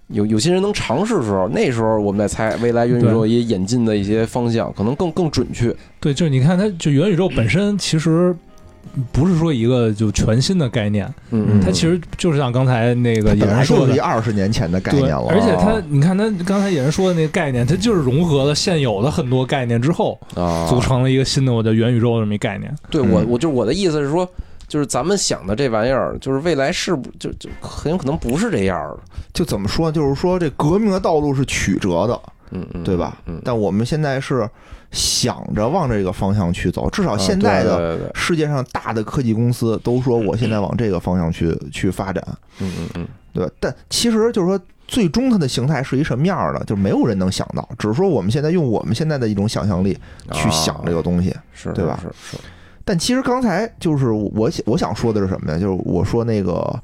[0.08, 5.74] 有有些人能尝试的时候，那时候我们再猜未来元宇宙也演进的一些方向，可能更更准确。
[6.00, 8.34] 对，就是你看它，就元宇宙本身其实
[9.10, 14.00] 不是说一个就全新的概念，嗯，它其实就是像刚才那个野人说的就是。
[14.00, 22.74] 二十年前的概，念了，而且它啊，你看它刚才野人说的那个概念，它就是融合了现有的很多概念之后，啊，组成了一个新的我叫元宇宙这么一概念。
[22.90, 24.28] 对我嗯我就我的意思是说，
[24.68, 28.98] 就是咱们想的这玩意儿，就是未来是不就就很有可能不是这样的，
[29.32, 32.20] 就怎么说，就是说这革命的道路是曲折的，
[32.50, 33.16] 嗯嗯，对吧？
[33.26, 34.48] 嗯，但我们现在是
[34.92, 42.22] 想着往这个方向去走，至少啊现在的世界上大的科技公司都说我现在往这个方向去去发展，
[42.60, 43.50] 嗯嗯嗯，对吧？
[43.58, 49.98] 但其实就是说，最终它的形态是一什么样的，就没有人能想到，只是说我们现在用我们现在的一种想象力
[50.30, 51.34] 去想这个东西。
[51.54, 52.42] 是，对吧是是，
[52.84, 55.58] 但其实刚才就是我想我想说的是什么呀？
[55.58, 56.52] 就是我说那个《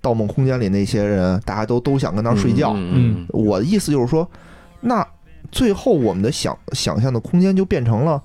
[0.00, 2.72] 盗梦空间》里那些人，大家都都想跟那儿睡觉。
[2.74, 4.28] 嗯我的意思就是说，
[4.80, 5.06] 那
[5.50, 8.22] 最后我们的想想象的空间就变成了，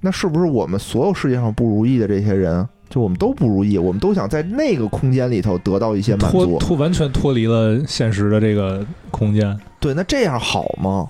[0.00, 6.44] 那是不是我们所有世界上不如意的这些人，就我们都不如意，我们都想在那个空间里头得到一些满足？
[6.44, 9.58] 脱脱完全脱离了现实的这个空间。
[9.80, 11.08] 对，那这样好吗？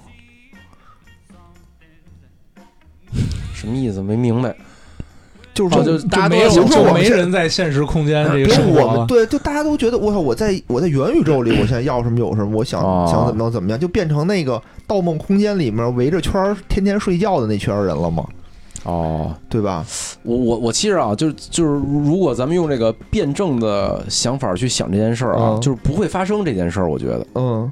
[3.54, 4.02] 什么意思？
[4.02, 4.54] 没明白。
[5.58, 8.86] 就是说，哦就大家都说就没我们现人在现实空间这个生活了。
[8.86, 14.56] 我们对，就大家都觉得我操，我在我在元宇宙里，我现在要什么有什么，我想、哦想怎么样怎么样，就变成那个
[14.86, 18.24] 《盗梦空间》里面围着圈儿天天睡觉的那圈儿人了吗？
[18.84, 19.84] 哦，对吧？
[20.22, 21.70] 我我我其实啊，就是就是，
[22.04, 26.88] 如果咱们用这个辩证的想法去想这件事儿啊，嗯就是不会发生这件事儿。
[26.88, 27.70] 我觉得，嗯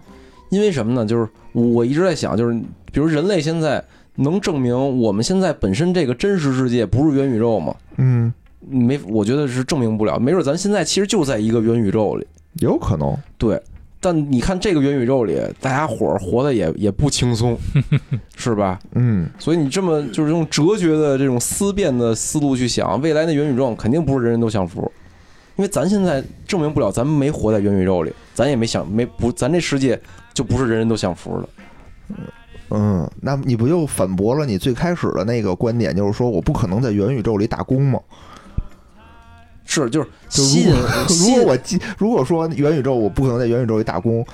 [0.51, 1.07] 因为什么呢？
[1.07, 2.55] 就是我一直在想，就是
[2.93, 3.82] 比如人类现在
[4.16, 7.74] 能证明我们现在本身这个真实世界不是元宇宙吗？
[7.96, 10.18] 嗯，没，我觉得是证明不了。
[10.18, 12.26] 没准咱现在其实就在一个元宇宙里，
[12.60, 13.16] 有可能。
[13.38, 13.60] 对。
[13.98, 17.58] 但你看这个元宇宙里，大家伙儿活的也也不轻松，
[18.36, 18.78] 是吧？
[18.94, 24.80] 嗯，所以你这么就是用哲学的这种思辨的思路去想，未来的元宇宙肯定不是人人都享福，
[25.56, 29.98] 因为咱现在证明不了，咱们没活在元宇宙里，咱也没想没不，咱这世界
[30.32, 31.48] 就不是人人都享福的。
[32.70, 38.00] 嗯，那你不就反驳了你最开始的那个观点，就是说我不可能在元宇宙里打工吗？
[39.64, 40.70] 是，就是就吸引
[41.08, 44.24] 如果如果我记，如果说元宇宙我不可能在元宇宙里打工，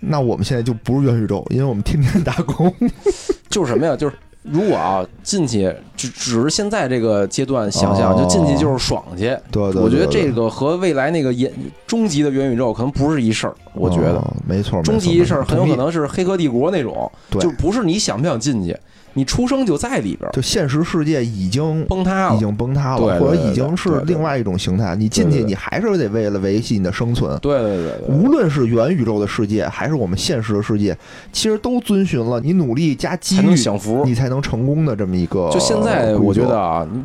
[0.00, 2.72] 那我们现在就不是元宇宙，因为我们天天打工。
[3.48, 3.96] 就是什么呀？
[3.96, 9.36] 就是如果啊进去只只是现在这个阶段想象，哦就进去就是爽去。
[9.50, 11.50] 对对我觉得这个和未来那个演
[11.86, 14.16] 终极的元宇宙可能不是一事儿，我觉得。
[14.16, 15.76] 哦没错，终极一事儿很有可。
[15.76, 18.76] 能是黑客帝国那种，就不是你想不想进去，
[19.14, 22.36] 你出生就在里边儿，就现实世界已经崩塌了。
[22.36, 24.94] 已经崩塌了，对对或者已经是另外一种形态。
[24.96, 27.38] 你进去，你还是得为了维系你的生存。
[27.38, 30.96] 对对对对，无论是元宇宙的世界，还是我们现实的世界，
[31.32, 34.04] 其实都遵循了你努力加机才能遇，享福。
[34.04, 35.48] 你才能成功的这么一个。
[35.50, 37.02] 就现在，我觉得，啊，你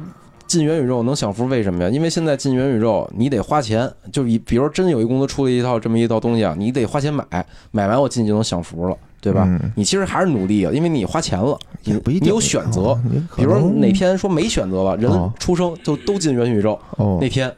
[0.50, 1.90] 进元宇宙能享福，为什么呀？
[1.92, 3.88] 因为现在进元宇宙，你得花钱。
[4.12, 7.24] 就比比如真有一公司出了一套这么一套东西啊，你得花钱买，
[7.70, 9.44] 买完我进去就能享福了，对吧？
[9.46, 13.00] 嗯你其实还是努力啊，因为你花钱了，你也不一定你有选择。
[13.36, 17.54] 比如说哪天说没选择了，人哦出生就都进元宇宙，哦那，天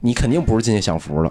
[0.00, 1.30] 你肯定不是进去享福的。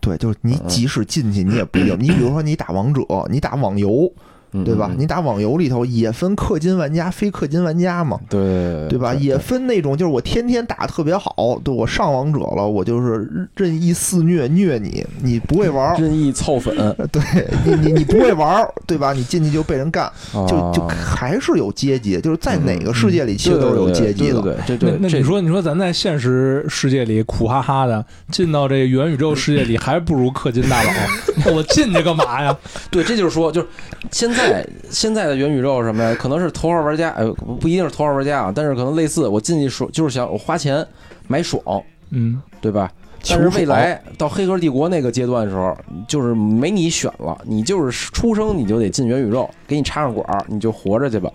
[0.00, 1.96] 对，就是你嗯即使进去，你也不一定。
[2.00, 4.22] 你比如说你打王者，你打网游，嗯
[4.64, 4.88] 对吧？
[4.90, 8.18] 嗯你打网游里头也分氪金玩家、非氪金玩家嘛。
[8.28, 9.14] 对对对吧？
[9.14, 16.74] 也分那种，就是我天天打特别好，对我上王者了，我就是任意肆虐虐你，你不会玩，任意凑粉，
[17.10, 17.22] 对
[17.64, 19.12] 你你你不会玩，对吧？
[19.12, 24.40] 你进去就被人干，就就啊还是有阶级，就是在哪个世界里其实都是有阶级的。
[24.42, 30.90] 对对对，这这那那你说，你说咱在现实世界里苦哈哈的，进到这个元宇宙世界里，还不如氪金大佬。
[31.44, 32.56] 那我进去干嘛呀？
[32.90, 33.66] 对，这就是说，就是
[34.10, 34.41] 现在
[34.90, 36.14] 现在的元宇宙是什么呀？
[36.18, 37.24] 可能是头号玩家，哎，
[37.60, 40.86] 不一定是头号玩家啊，但是可能类似，我进去爽，就是想我花钱
[41.28, 41.62] 买爽，
[42.10, 42.90] 嗯，对吧？
[43.22, 45.76] 求但是未来到黑客帝国那个阶段的时候，
[46.08, 51.30] 就是没你选了，你就是出生你就得进元宇宙，给你插上管儿，你就活着去吧。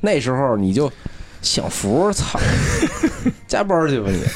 [0.00, 0.90] 那时候你就
[1.42, 2.38] 享福，操，
[3.46, 4.22] 加班去吧你。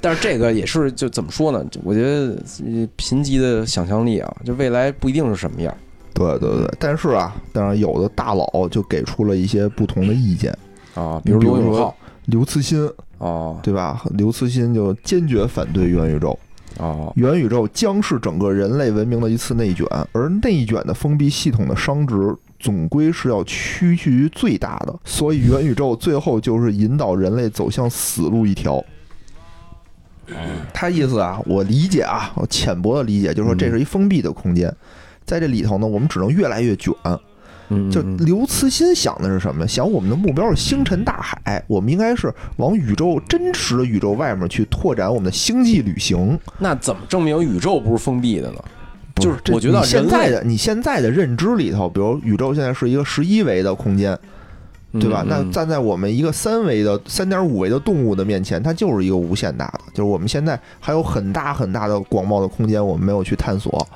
[0.00, 1.64] 但是这个也是就怎么说呢？
[1.84, 5.74] 我觉得呃贫瘠的想象力啊，就未来不一定是什么样。
[6.12, 10.56] 对对对，但是啊，当然有的大佬就给出了一些不同的意见，
[10.94, 11.94] 啊，比如罗永浩
[12.26, 12.86] 刘慈欣
[13.18, 14.02] 啊对吧？
[14.16, 16.38] 刘慈欣就坚决反对元宇宙，
[16.78, 28.84] 啊元宇宙将是整个人类文明的一次内卷，而内卷的封闭系统的熵值总归是要趋近于最大的，所以元宇宙最后就是引导人类走向死路一条。
[30.72, 34.74] 他意思啊，我理解啊，我浅薄的理解就是说，这是一封闭的空间，
[35.24, 36.92] 在这里头呢，我们只能越来越卷。
[37.72, 39.66] 嗯，就嗯刘慈欣想的是什么？
[39.68, 46.36] 想我们的目标是星辰大海，我们应该是往宇宙真实的宇宙外面去拓展我们的星际旅行。
[46.58, 48.58] 那怎么证明宇宙不是封闭的呢？
[49.16, 54.18] 就是这我觉得现在的你现在的认知里头，比如宇宙现在是一个十一维的空间，
[54.92, 55.24] 对吧？
[55.28, 63.86] 那站在我们一个三维的、三点五维的动物的面前，它就是一个无限大的，就是我们现在还有很大很大的广袤的空间，我们没有去探索。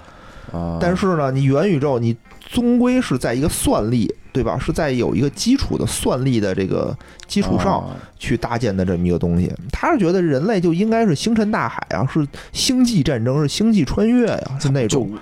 [0.53, 4.57] 啊，但是呢，你元宇宙，你终归是在一个算力，对吧？
[4.57, 9.53] 是在有一个基础的算力的这个基础上啊去搭建的这么一个东西。
[9.73, 15.11] 他是觉得人类就应该是星辰大海啊，是星际战争，是星际穿越呀、是那种。
[15.11, 15.19] 我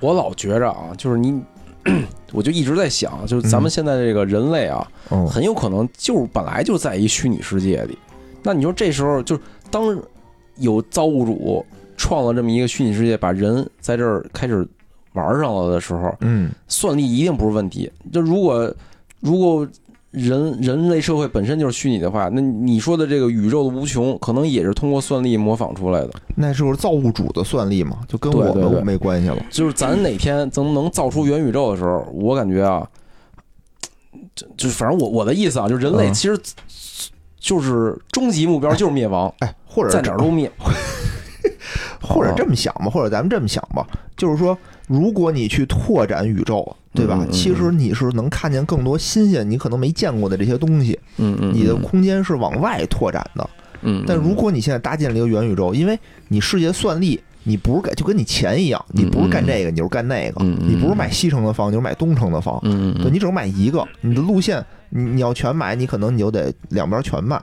[0.00, 1.40] 我我老觉着啊，就是你，
[2.32, 7.96] 我就一直在想，就是咱们嗯现在这个人类啊，嗯，很有可能就是本来就在一虚拟世界里。
[8.42, 9.98] 那你说这时候就是当
[10.56, 11.64] 有造物主
[11.96, 14.66] 创了这么一个虚拟世界，把人在这儿开始
[15.14, 17.90] 玩上了的时候，嗯，算力一定不是问题。
[18.12, 18.72] 就如果
[19.20, 19.66] 如果
[20.16, 26.10] 人人类社会本身就是虚拟的话，那你说的这个宇宙的无穷，可能也是通过算力模仿出来的。
[26.34, 29.36] 那就是造物主的算力嘛，就跟我们没关系了。
[29.50, 32.88] 就是咱哪天咱能造出元宇宙的时候，我感觉啊，
[34.34, 36.40] 就就是反正我我的意思啊，就是人类嗯其实
[37.38, 40.50] 就是终极目标就是灭亡，哎，或者在哪儿都灭。
[42.00, 43.86] 或者这么想吧，或者咱们这么想吧，
[44.16, 44.56] 就是说，
[44.86, 47.16] 如果你去拓展宇宙，对吧？
[47.20, 47.32] 嗯嗯嗯。
[47.32, 53.50] 其实你是能看见更多新鲜、你可能没见过的这些东西，嗯嗯，你的空间是往外拓展的。
[53.82, 67.40] 嗯，但如果你现在搭建了一个元宇宙，因为你世界算力，你不是干就跟你钱一样，你不是干这个，你就是干那个，你不是买西城的房，你就是买东城的房，嗯嗯你只能买一个，你的路线你你要全买，你可能你就得两边全卖，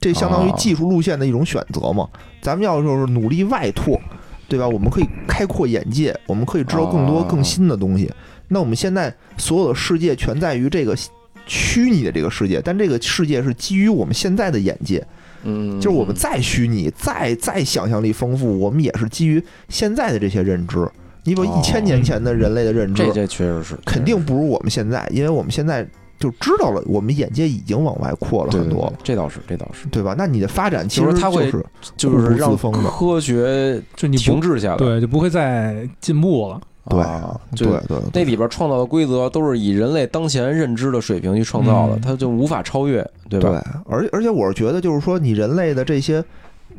[0.00, 0.54] 这相当于哦。
[0.58, 2.08] 技术路线的一种选择嘛。
[2.42, 3.98] 咱们要就是努力外拓，
[4.52, 4.68] 对吧？
[4.68, 8.10] 我们可以开阔眼界，我们可以知道更多哦更新的东西。
[8.48, 10.94] 那我们现在所有的世界全在于这个
[11.46, 15.02] 虚拟的这个世界，但这个世界是基于我们现在的眼界，
[15.44, 20.86] 嗯，就是我们再虚拟、再再想象力丰富，我们也是基于现在的这些认知。
[21.24, 25.88] 你比如哦一千年前的人类的认知，这这确实是肯定不如我们现在，因为我们现在
[26.22, 30.14] 就知道了，我们眼界已经往外扩了很多这倒是这倒是，对吧？
[30.16, 31.66] 那你的发展其实就是它会是
[31.96, 36.60] 就是让科学就你停滞下来，对就不会再进步了。
[37.56, 43.50] 对对对那里边创造的规则都是以人类当前认知的水平去创造的，嗯它就无法超越，对吧？
[43.50, 46.24] 对，而而且我是觉得，就是说你人类的这些，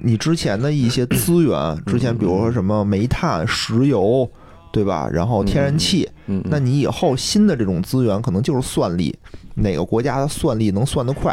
[0.02, 4.30] 你之前的一些资源，之前比如说什么煤炭、石油，
[4.74, 5.08] 对吧？
[5.14, 6.10] 然后天然气，
[6.46, 9.16] 那你以后新的这种资源可能就是算力，
[9.54, 11.32] 哪个国家的算力能算得快，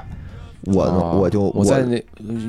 [0.66, 1.92] 我我就我在那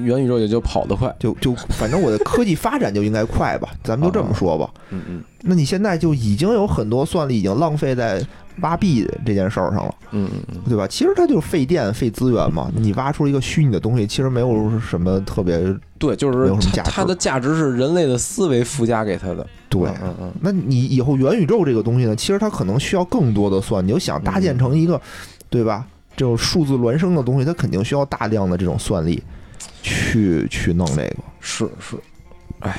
[0.04, 4.70] 元宇宙也就跑得快，就就反正我的科技发展就应该快吧，咱们就这么说吧。
[4.92, 8.22] 嗯嗯那你现在就已经有很多算力已经浪费在
[8.60, 10.86] 挖币这件事儿上了，嗯嗯嗯，对吧？
[10.88, 12.72] 其实它就是费电费资源嘛。
[12.76, 15.58] 你挖出一个虚拟的东西，其实没有什么特别
[15.98, 19.82] 对，就没是它它的价值是人类的思维附加给它的，对。
[19.84, 25.00] 嗯嗯嗯，那你以后元宇宙这个东西呢，其实它可能需要更多的算，你就想搭建成一个，
[25.50, 25.86] 对吧？
[26.16, 29.24] 这种数字孪生的东西，它肯定需要大量的这种算力
[29.82, 31.16] 去去弄这个。
[31.40, 31.96] 是是，
[32.60, 32.78] 哎。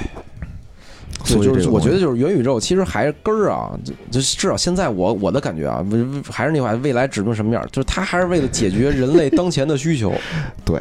[1.24, 10.12] 所对，就是我觉得就是元宇宙，其实还是根儿啊，就就至少现在我我的感觉啊，未未还是那话，未来指定什么样，就是它还是为了解决人类当前的需求，
[10.64, 10.80] 对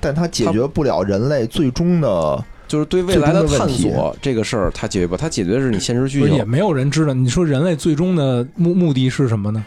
[0.00, 6.28] 但它解决不了人类最终的就是对未来的探索这个事儿，它解决不，它解决的是你现实需求。
[6.28, 7.14] 也没有人知道。
[7.14, 9.64] 你说人类最终的目目的是什么呢？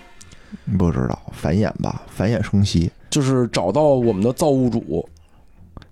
[0.78, 5.07] 不知道繁衍吧，繁衍生息就是找到我们的造物主。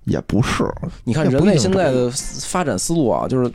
[0.06, 0.64] 也不是。
[1.04, 3.52] 你看人类现在的发展思路啊，就是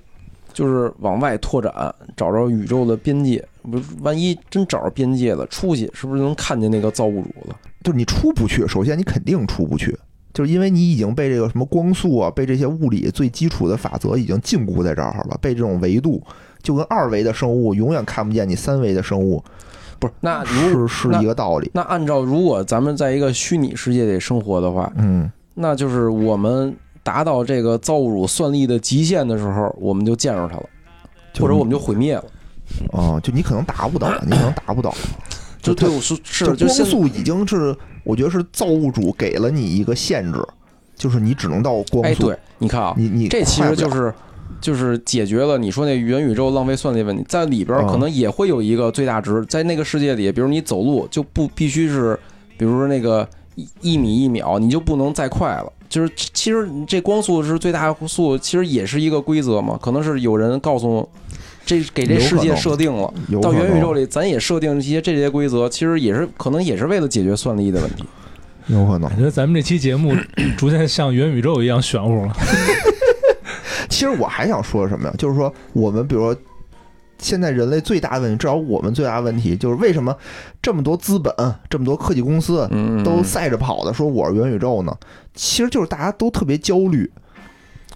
[0.54, 1.70] 就是往外拓展，
[2.16, 3.44] 找着宇宙的边界。
[3.70, 7.56] 不是，万一真找着边界了，出去是不是能看见那个造物主了？
[7.82, 9.94] 就是你出不去，首先你肯定出不去，
[10.32, 16.22] 就是因为你已经被这个什么光速啊，被这些物理最基础的法则已经禁锢在这儿了，被这种维度
[16.62, 19.42] 就跟二维的生物永远看不见你三维的生物
[19.98, 21.70] 不是，那如是是一个道理。
[21.72, 26.74] 那按照如果咱们在一个虚拟世界里生活的话，嗯，那就是我们
[27.04, 30.68] 达到这个造物主算力的极限的时候，我们就见着它了，
[31.38, 32.24] 或者我们就毁灭了。
[32.92, 34.92] 啊、就你可能达不到，你可能达不到。
[35.62, 40.38] 它就对，是是，就光速已经是，我觉得是造物主给了你一个限制，
[40.96, 42.26] 就是你只能到光哎，速。
[42.26, 44.12] 对，你看啊，你你这其实就是
[44.60, 52.18] 就是解决了你说那元宇宙浪费算力问题，在里边可能也会有一个最大值，在那个世界里，比如你走路就不必须是，
[52.58, 55.72] 比如说那个一一米一秒，你就不能再快了。
[55.94, 61.08] 就是其实这光速是最大速，其实也是一个规则嘛，可能是有人告诉
[61.64, 63.14] 这给这世界设定了。
[63.40, 68.04] 到元宇宙里，咱也设定一些这些规则，其实也是可能也是为了解决算力的问题。
[68.66, 69.16] 有可能感。
[69.16, 70.12] 觉咱们这期节目
[70.58, 72.32] 逐渐像元宇宙一样玄乎了。
[73.88, 75.14] 其实我还想说什么呀？
[75.16, 76.36] 就是说，我们比如说，
[77.18, 80.12] 现在人类最大的问题，至少我们最大的问题，就是为什么
[80.60, 81.32] 这么多资本、
[81.70, 84.92] 这么多科技公司嗯，都赛着跑的说我是元宇宙呢？
[85.34, 87.10] 其实就是大家都特别焦虑，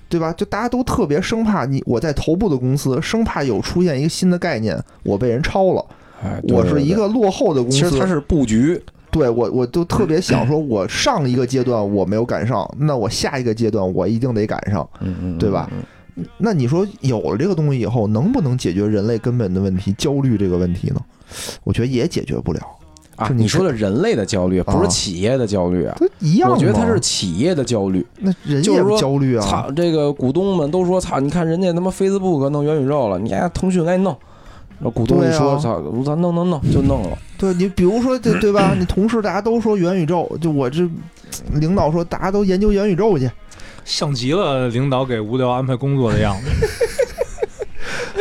[0.08, 0.32] 对吧？
[0.32, 5.86] 就大家都特别生怕你我在头部的公司，生怕有出现一个新的概念，我被人超了，
[6.22, 6.92] 哎，对我是一。
[6.92, 7.78] 个落后的公司。
[7.78, 14.88] 其实它是布局，对我，我就特别想说，我上一个阶段我没有赶上，那我下一个阶段我一定得赶上。
[15.00, 16.24] 嗯嗯，对吧嗯？
[16.38, 21.00] 那你说有了这个东西以后，能不能解决人类根本的问题——焦虑这个问题呢？
[21.62, 22.60] 我觉得也解决不了，
[23.18, 25.94] 啊，你你说的人类的焦虑，不啊是企业的焦虑啊。
[25.98, 26.50] 它一样。
[26.50, 28.06] 我觉得它是企业的焦虑。
[28.20, 29.44] 那人也就是说焦虑啊。
[29.44, 34.16] 操，这个股东们都说，操，你看人家他妈 Facebook 弄元宇宙了，你看腾讯该弄。
[34.80, 37.18] 然后股东一说，操，咱弄弄弄就弄了。
[37.36, 38.76] 对你，比如说，对 对吧？
[38.78, 40.88] 你同事大家都说元宇宙，就我这
[41.54, 43.28] 领导说大家都研究元宇宙去。
[43.84, 46.48] 像极了领导给无聊安排工作的样子。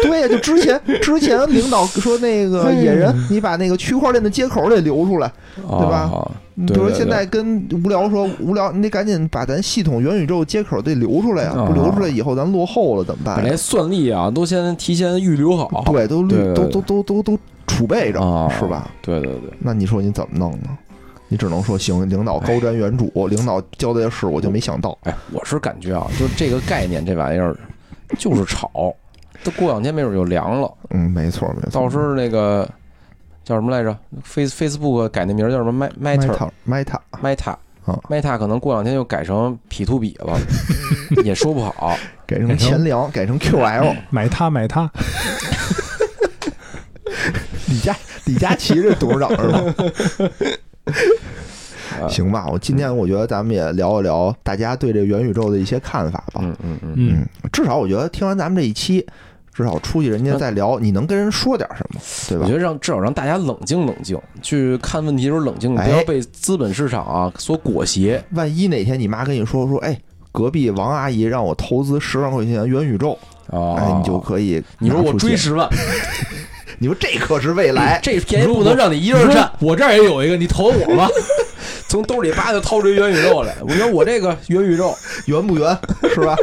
[0.01, 5.31] 对呀，就之前之前领导说那个野人，你把那个区块链的接口得留出来。
[5.55, 13.41] 对吧啊你比如现在跟无聊说，无聊你得赶紧把咱系统元宇宙接口得留出来呀，啊不留出来以后咱落后了怎么办呀？
[13.43, 15.83] 把那算力啊，都先提前预留好。
[15.85, 18.89] 对，都对对对都都都都都储备着，啊，是吧？？
[19.03, 20.69] 对对对，那你说你怎么弄呢？
[21.27, 24.97] 你只能说行，领导高瞻远瞩，领导交代的事我就没想到。
[25.03, 27.55] 哎，我是感觉啊，就这个概念，这玩意儿
[28.17, 28.69] 就是炒，
[29.43, 30.71] 这过两天没准就凉了。
[30.89, 31.81] 嗯，没错没错。
[31.81, 32.67] 到时候那个
[33.43, 40.37] 叫什么来着？Face Facebook 改那名儿叫什么？Meta Meta Meta Meta 啊 Meta 可能过两天就改成 P to P 了，
[41.23, 41.95] 也说不好。
[42.25, 43.95] 改成钱粮，改成 QL。
[44.09, 44.89] 买它买它，
[47.69, 49.63] 李佳李佳琦这董事长是吗？
[52.01, 56.41] 啊行吧，我今天我觉得咱们也聊一聊大家对这元宇宙的一些看法吧。
[56.41, 59.05] 嗯嗯嗯，嗯，至少我觉得听完咱们这一期，
[59.57, 61.99] 至少出去人家再聊，你能跟人说点什么，
[62.29, 62.53] 对吧我觉？
[62.53, 68.23] 得让至少让大家冷静冷静，去看问题的时候冷静，不哎要被资本市场啊所裹挟。
[68.33, 69.99] 万一哪天你妈跟你说说，哎，
[70.31, 73.17] 隔壁王阿姨让我投资十万块钱元宇宙，
[73.49, 75.67] 啊，哎，你就可以你说我追十万，
[76.77, 81.09] 你说这可是未来， 这便宜不能让你一人占，我这儿也有一个，你投我吧。
[81.89, 83.55] 从兜里叭就掏出一元宇宙来。
[83.61, 84.93] 我说我这个元宇宙，
[85.27, 85.77] 圆不圆
[86.13, 86.35] 是吧？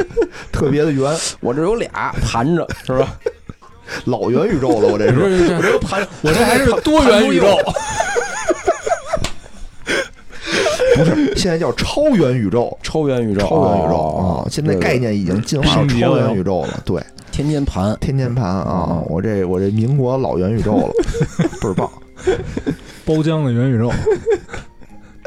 [0.55, 3.13] 特别的圆， 我这有俩盘着，是吧？
[4.05, 5.53] 老元宇宙了，我这不是。
[5.53, 7.55] 我这个盘，我这还是多元宇宙，
[10.95, 14.49] 不是，现在叫超元宇宙，超元宇宙，超元宇宙哦啊！
[14.49, 19.05] 现在概念已经进化到升级了超元宇宙了，对，天天盘，天天盘啊哦！
[19.07, 20.89] 我这我这民国老元宇宙了，
[21.61, 21.87] 倍儿棒，
[23.05, 23.91] 包浆的元宇宙。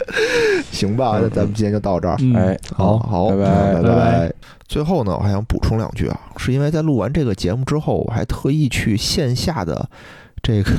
[0.73, 1.19] 行吧？
[1.21, 2.17] 那咱们今天就到这儿。
[2.21, 4.33] 嗯哎，好好，拜拜拜拜拜。
[4.67, 9.89] 最后呢，我还想补充两句啊，是因为在录完这个节目之后，我还特意去线下的
[10.43, 10.71] 这个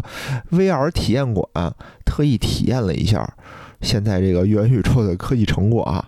[0.50, 1.46] VR 体验馆
[2.04, 3.28] 特意体验了一下
[3.80, 6.04] 现在这个元宇宙的科技成果啊。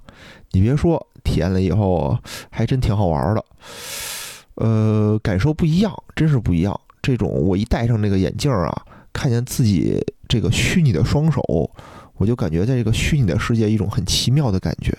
[0.53, 2.17] 你别说，体验了以后
[2.51, 3.45] 还真挺好玩的，
[4.55, 6.79] 呃，感受不一样，真是不一样。
[7.03, 11.71] 这种我一戴上这个眼镜啊，看见自己这个虚拟的双手，
[12.19, 14.95] 我就感觉在这个虚拟的世界一种很奇妙的感觉。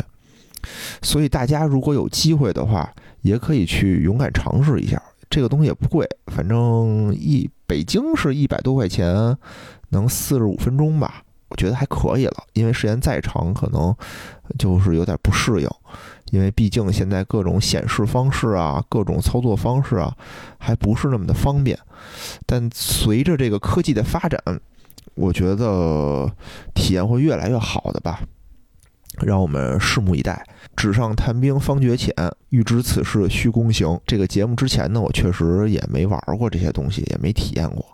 [1.02, 2.92] 所以大家如果有机会的话，
[3.22, 5.02] 也可以去勇敢尝试一下。
[5.30, 9.38] 这个东西也不贵，反正一北京是一百多块钱，
[9.90, 12.44] 能四十五分钟吧，我觉得还可以了。
[12.54, 13.96] 因为时间再长，可能
[14.58, 15.70] 就是有点不适应，
[16.32, 20.18] 因为毕竟现在各种显示方式啊，各种操作方式啊，
[20.58, 21.78] 还不是那么的方便。
[22.48, 24.42] 但随着这个科技的发展，
[25.20, 26.32] 我觉得
[26.74, 28.22] 体验会越来越好的吧。
[29.22, 30.42] 让我们拭目以待。
[30.78, 32.14] 纸上谈兵方觉浅，
[32.50, 34.00] 欲知此事须躬行。
[34.06, 37.86] 这个节目之前呢，我确实也没玩过这些东西，也没体验过。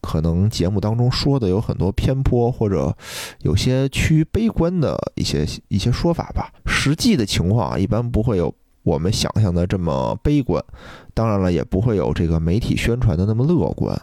[0.00, 2.96] 可能节目当中说的有很多偏颇，或者
[3.40, 6.52] 有些趋于悲观的一些一些说法吧。
[6.66, 8.54] 实际的情况啊，一般不会有
[8.84, 10.62] 我们想象的这么悲观，
[11.12, 14.00] 当然了，也不会有这个媒体宣传的那么乐观。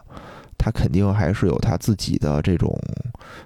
[0.66, 2.76] 它肯定还是有它自己的这种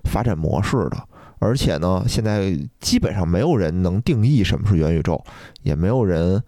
[0.06, 0.98] 发展模式的。
[1.40, 5.22] 而且呢，现在基本上没有人能定义什么是元宇宙，
[5.62, 6.42] 也没有人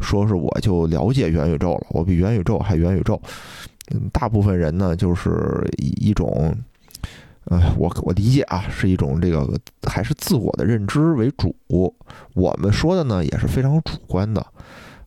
[0.00, 3.18] 说是我就了解元宇宙了，我比元宇宙还元宇宙。
[3.90, 6.54] 嗯，大部分人呢，就是以一种，
[7.44, 9.50] 呃，我我理解啊，是一种这个
[9.88, 11.56] 还是自我的认知为主。
[12.34, 14.46] 我们说的呢，也是非常主观的，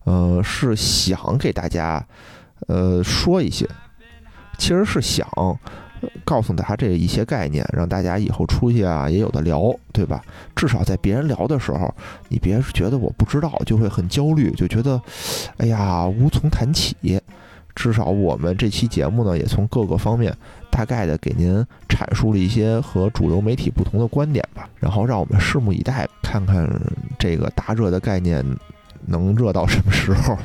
[0.06, 2.04] 呃，是想给大家
[2.68, 3.68] 呃，说一些，
[4.62, 5.28] 其实是想
[6.24, 10.22] 告诉大家这一些概念，让大家以后出去啊也有的聊，对吧？
[10.56, 11.92] 至少在别人聊的时候，
[12.30, 15.02] 你别觉得我不知道就会很焦虑，就觉得
[15.58, 16.96] 哎呀无从谈起。
[17.74, 20.32] 至少我们这期节目呢，也从各个方面
[20.70, 26.70] 大概的给您阐述了一些和主流媒体不同的观点吧，然后让我们拭目以待，看看
[27.18, 28.46] 这个大热的概念
[29.08, 30.38] 能热到什么时候，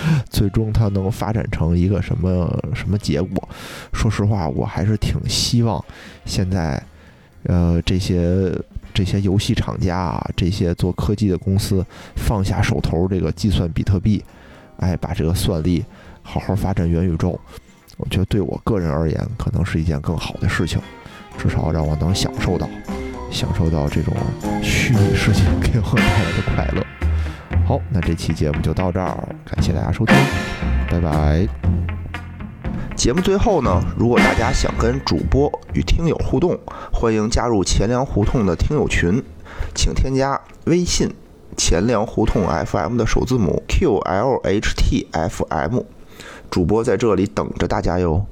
[0.30, 3.48] 最终它能发展成一个什么什么结果。
[3.92, 5.84] 说实话，我还是挺希望
[6.24, 6.82] 现在，
[7.44, 8.52] 呃，这些
[8.94, 11.84] 这些游戏厂家啊，这些做科技的公司
[12.16, 14.24] 放下手头这个计算比特币，
[14.78, 15.84] 哎，把这个算力。
[16.24, 17.36] 好好发展元宇宙，
[17.96, 20.80] 我觉得对我个人而言，可能是一件更好的事情。
[21.36, 22.68] 至少让我能享受到，
[23.28, 24.14] 享受到这种
[24.62, 27.01] 虚拟世界给我带来的快乐。
[27.64, 30.14] 好，那这期节目就到这儿，感谢大家收听，
[30.90, 31.46] 拜拜。
[32.96, 36.58] 节目最后呢，如果大家想跟主播与听友互动，
[36.92, 39.22] 欢迎加入钱粮胡同的听友群，
[39.74, 41.08] 请添加微信
[41.56, 45.04] “钱粮胡同 FM” 的首字母 “QLHTFM”。
[46.50, 48.26] 主播在这里等着大家哟。